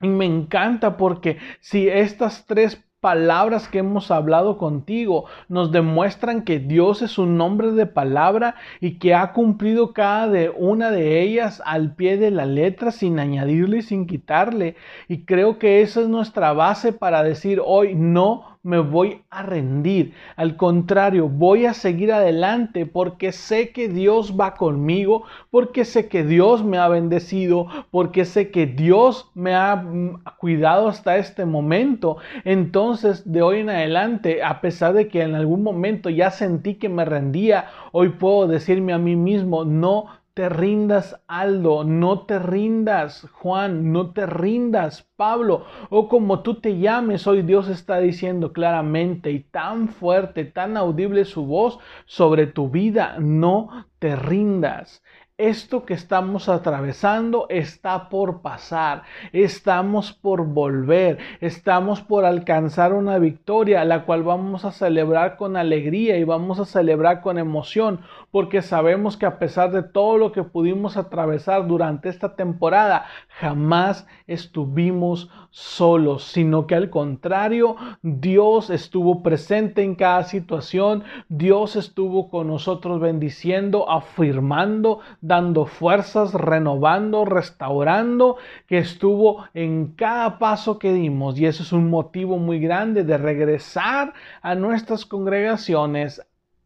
Y 0.00 0.08
me 0.08 0.26
encanta 0.26 0.96
porque 0.96 1.38
si 1.60 1.88
estas 1.88 2.44
tres 2.46 2.84
palabras 3.02 3.66
que 3.66 3.80
hemos 3.80 4.12
hablado 4.12 4.58
contigo 4.58 5.24
nos 5.48 5.72
demuestran 5.72 6.44
que 6.44 6.60
Dios 6.60 7.02
es 7.02 7.18
un 7.18 7.36
nombre 7.36 7.72
de 7.72 7.86
palabra 7.86 8.54
y 8.80 9.00
que 9.00 9.12
ha 9.12 9.32
cumplido 9.32 9.92
cada 9.92 10.28
de 10.28 10.50
una 10.50 10.92
de 10.92 11.20
ellas 11.20 11.60
al 11.66 11.96
pie 11.96 12.16
de 12.16 12.30
la 12.30 12.46
letra 12.46 12.92
sin 12.92 13.18
añadirle 13.18 13.78
y 13.78 13.82
sin 13.82 14.06
quitarle. 14.06 14.76
Y 15.08 15.24
creo 15.24 15.58
que 15.58 15.82
esa 15.82 16.00
es 16.02 16.08
nuestra 16.08 16.52
base 16.52 16.92
para 16.92 17.24
decir 17.24 17.60
hoy 17.64 17.96
no 17.96 18.51
me 18.62 18.78
voy 18.78 19.22
a 19.30 19.42
rendir. 19.42 20.14
Al 20.36 20.56
contrario, 20.56 21.28
voy 21.28 21.66
a 21.66 21.74
seguir 21.74 22.12
adelante 22.12 22.86
porque 22.86 23.32
sé 23.32 23.70
que 23.70 23.88
Dios 23.88 24.36
va 24.38 24.54
conmigo, 24.54 25.24
porque 25.50 25.84
sé 25.84 26.08
que 26.08 26.22
Dios 26.24 26.64
me 26.64 26.78
ha 26.78 26.88
bendecido, 26.88 27.66
porque 27.90 28.24
sé 28.24 28.50
que 28.50 28.66
Dios 28.66 29.30
me 29.34 29.54
ha 29.54 29.76
mm, 29.76 30.22
cuidado 30.38 30.88
hasta 30.88 31.16
este 31.16 31.44
momento. 31.44 32.18
Entonces, 32.44 33.30
de 33.30 33.42
hoy 33.42 33.60
en 33.60 33.70
adelante, 33.70 34.42
a 34.42 34.60
pesar 34.60 34.92
de 34.94 35.08
que 35.08 35.22
en 35.22 35.34
algún 35.34 35.62
momento 35.62 36.08
ya 36.08 36.30
sentí 36.30 36.74
que 36.76 36.88
me 36.88 37.04
rendía, 37.04 37.66
hoy 37.90 38.10
puedo 38.10 38.46
decirme 38.46 38.92
a 38.92 38.98
mí 38.98 39.16
mismo, 39.16 39.64
no 39.64 40.21
te 40.34 40.48
rindas, 40.48 41.20
Aldo, 41.26 41.84
no 41.84 42.20
te 42.24 42.38
rindas, 42.38 43.28
Juan, 43.32 43.92
no 43.92 44.12
te 44.12 44.26
rindas, 44.26 45.08
Pablo, 45.16 45.66
o 45.90 46.08
como 46.08 46.40
tú 46.40 46.54
te 46.54 46.78
llames, 46.78 47.26
hoy 47.26 47.42
Dios 47.42 47.68
está 47.68 47.98
diciendo 47.98 48.52
claramente 48.52 49.30
y 49.30 49.40
tan 49.40 49.88
fuerte, 49.88 50.44
tan 50.44 50.76
audible 50.76 51.26
su 51.26 51.44
voz 51.44 51.78
sobre 52.06 52.46
tu 52.46 52.70
vida, 52.70 53.16
no 53.18 53.86
te 53.98 54.16
rindas 54.16 55.02
esto 55.38 55.84
que 55.84 55.94
estamos 55.94 56.48
atravesando 56.48 57.46
está 57.48 58.08
por 58.10 58.42
pasar, 58.42 59.02
estamos 59.32 60.12
por 60.12 60.46
volver, 60.46 61.18
estamos 61.40 62.00
por 62.00 62.24
alcanzar 62.24 62.92
una 62.92 63.18
victoria, 63.18 63.84
la 63.84 64.04
cual 64.04 64.22
vamos 64.22 64.64
a 64.64 64.72
celebrar 64.72 65.36
con 65.36 65.56
alegría 65.56 66.18
y 66.18 66.24
vamos 66.24 66.60
a 66.60 66.64
celebrar 66.64 67.22
con 67.22 67.38
emoción, 67.38 68.00
porque 68.30 68.62
sabemos 68.62 69.16
que 69.16 69.26
a 69.26 69.38
pesar 69.38 69.72
de 69.72 69.82
todo 69.82 70.18
lo 70.18 70.32
que 70.32 70.42
pudimos 70.42 70.96
atravesar 70.96 71.66
durante 71.66 72.08
esta 72.08 72.36
temporada, 72.36 73.06
jamás 73.40 74.06
estuvimos 74.26 75.30
solos, 75.52 76.24
sino 76.24 76.66
que 76.66 76.74
al 76.74 76.88
contrario, 76.88 77.76
Dios 78.00 78.70
estuvo 78.70 79.22
presente 79.22 79.82
en 79.82 79.94
cada 79.94 80.24
situación, 80.24 81.04
Dios 81.28 81.76
estuvo 81.76 82.30
con 82.30 82.48
nosotros 82.48 83.00
bendiciendo, 83.00 83.88
afirmando, 83.90 85.00
dando 85.20 85.66
fuerzas, 85.66 86.32
renovando, 86.32 87.26
restaurando, 87.26 88.38
que 88.66 88.78
estuvo 88.78 89.44
en 89.52 89.88
cada 89.88 90.38
paso 90.38 90.78
que 90.78 90.92
dimos. 90.94 91.38
Y 91.38 91.44
eso 91.44 91.62
es 91.62 91.72
un 91.72 91.90
motivo 91.90 92.38
muy 92.38 92.58
grande 92.58 93.04
de 93.04 93.18
regresar 93.18 94.14
a 94.40 94.54
nuestras 94.54 95.04
congregaciones 95.04 96.22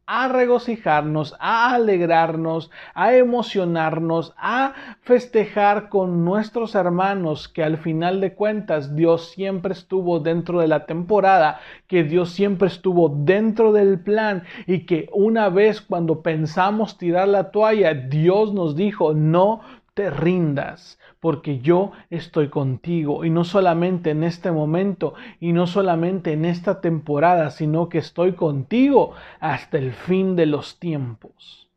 a 0.06 0.28
regocijarnos, 0.28 1.34
a 1.40 1.74
alegrarnos, 1.74 2.70
a 2.94 3.14
emocionarnos, 3.14 4.34
a 4.36 4.74
festejar 5.02 5.88
con 5.88 6.24
nuestros 6.24 6.76
hermanos 6.76 7.48
que 7.48 7.64
al 7.64 7.76
final 7.78 8.20
de 8.20 8.34
cuentas 8.34 8.94
Dios 8.94 9.30
siempre 9.30 9.72
estuvo 9.72 10.20
dentro 10.20 10.60
de 10.60 10.68
la 10.68 10.86
temporada, 10.86 11.58
que 11.88 12.04
Dios 12.04 12.30
siempre 12.30 12.68
estuvo 12.68 13.08
dentro 13.08 13.72
del 13.72 13.98
plan 13.98 14.44
y 14.68 14.86
que 14.86 15.08
una 15.12 15.48
vez 15.48 15.80
cuando 15.80 16.22
pensamos 16.22 16.98
tirar 16.98 17.26
la 17.26 17.50
toalla, 17.50 17.92
Dios 17.92 18.54
nos 18.54 18.76
dijo, 18.76 19.12
no 19.12 19.60
te 19.94 20.10
rindas, 20.10 20.98
porque 21.20 21.60
yo 21.60 21.92
estoy 22.10 22.48
contigo 22.48 23.24
y 23.24 23.30
no 23.30 23.44
solamente 23.44 24.10
en 24.10 24.24
este 24.24 24.50
momento 24.50 25.14
y 25.40 25.52
no 25.52 25.66
solamente 25.66 26.32
en 26.32 26.44
esta 26.44 26.80
temporada, 26.80 27.50
sino 27.50 27.88
que 27.88 27.98
estoy 27.98 28.32
contigo 28.32 29.12
hasta 29.40 29.78
el 29.78 29.92
fin 29.92 30.36
de 30.36 30.46
los 30.46 30.78
tiempos. 30.78 31.70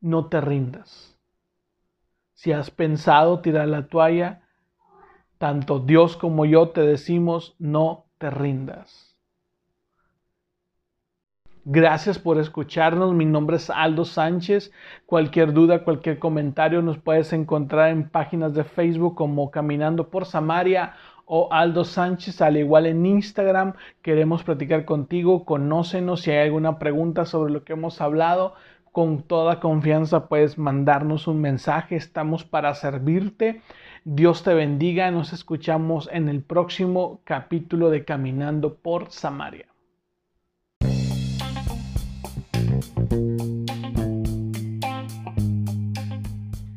No 0.00 0.26
te 0.26 0.40
rindas. 0.40 1.18
Si 2.34 2.52
has 2.52 2.70
pensado 2.70 3.40
tirar 3.40 3.68
la 3.68 3.86
toalla, 3.86 4.42
tanto 5.38 5.78
Dios 5.80 6.16
como 6.16 6.44
yo 6.44 6.70
te 6.70 6.82
decimos, 6.82 7.54
no 7.58 8.06
te 8.18 8.30
rindas. 8.30 9.13
Gracias 11.66 12.18
por 12.18 12.38
escucharnos. 12.38 13.14
Mi 13.14 13.24
nombre 13.24 13.56
es 13.56 13.70
Aldo 13.70 14.04
Sánchez. 14.04 14.70
Cualquier 15.06 15.54
duda, 15.54 15.82
cualquier 15.82 16.18
comentario 16.18 16.82
nos 16.82 16.98
puedes 16.98 17.32
encontrar 17.32 17.88
en 17.88 18.10
páginas 18.10 18.52
de 18.52 18.64
Facebook 18.64 19.14
como 19.14 19.50
Caminando 19.50 20.10
por 20.10 20.26
Samaria 20.26 20.92
o 21.24 21.48
Aldo 21.50 21.84
Sánchez, 21.84 22.42
al 22.42 22.58
igual 22.58 22.84
en 22.84 23.06
Instagram. 23.06 23.72
Queremos 24.02 24.42
platicar 24.42 24.84
contigo. 24.84 25.46
Conócenos 25.46 26.20
si 26.20 26.32
hay 26.32 26.48
alguna 26.48 26.78
pregunta 26.78 27.24
sobre 27.24 27.50
lo 27.50 27.64
que 27.64 27.72
hemos 27.72 28.02
hablado. 28.02 28.54
Con 28.92 29.22
toda 29.22 29.58
confianza 29.58 30.28
puedes 30.28 30.58
mandarnos 30.58 31.26
un 31.26 31.40
mensaje. 31.40 31.96
Estamos 31.96 32.44
para 32.44 32.74
servirte. 32.74 33.62
Dios 34.04 34.42
te 34.42 34.52
bendiga. 34.52 35.10
Nos 35.10 35.32
escuchamos 35.32 36.10
en 36.12 36.28
el 36.28 36.42
próximo 36.42 37.22
capítulo 37.24 37.88
de 37.88 38.04
Caminando 38.04 38.74
por 38.74 39.10
Samaria. 39.10 39.73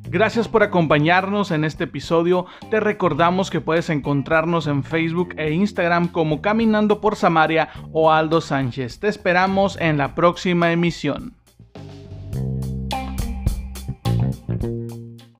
Gracias 0.09 0.47
por 0.47 0.63
acompañarnos 0.63 1.51
en 1.51 1.63
este 1.63 1.83
episodio. 1.83 2.45
Te 2.71 2.79
recordamos 2.79 3.51
que 3.51 3.61
puedes 3.61 3.89
encontrarnos 3.89 4.65
en 4.67 4.83
Facebook 4.83 5.35
e 5.37 5.51
Instagram 5.51 6.07
como 6.07 6.41
Caminando 6.41 7.01
por 7.01 7.15
Samaria 7.17 7.69
o 7.91 8.11
Aldo 8.11 8.41
Sánchez. 8.41 8.99
Te 8.99 9.09
esperamos 9.09 9.77
en 9.79 9.97
la 9.97 10.15
próxima 10.15 10.71
emisión. 10.71 11.35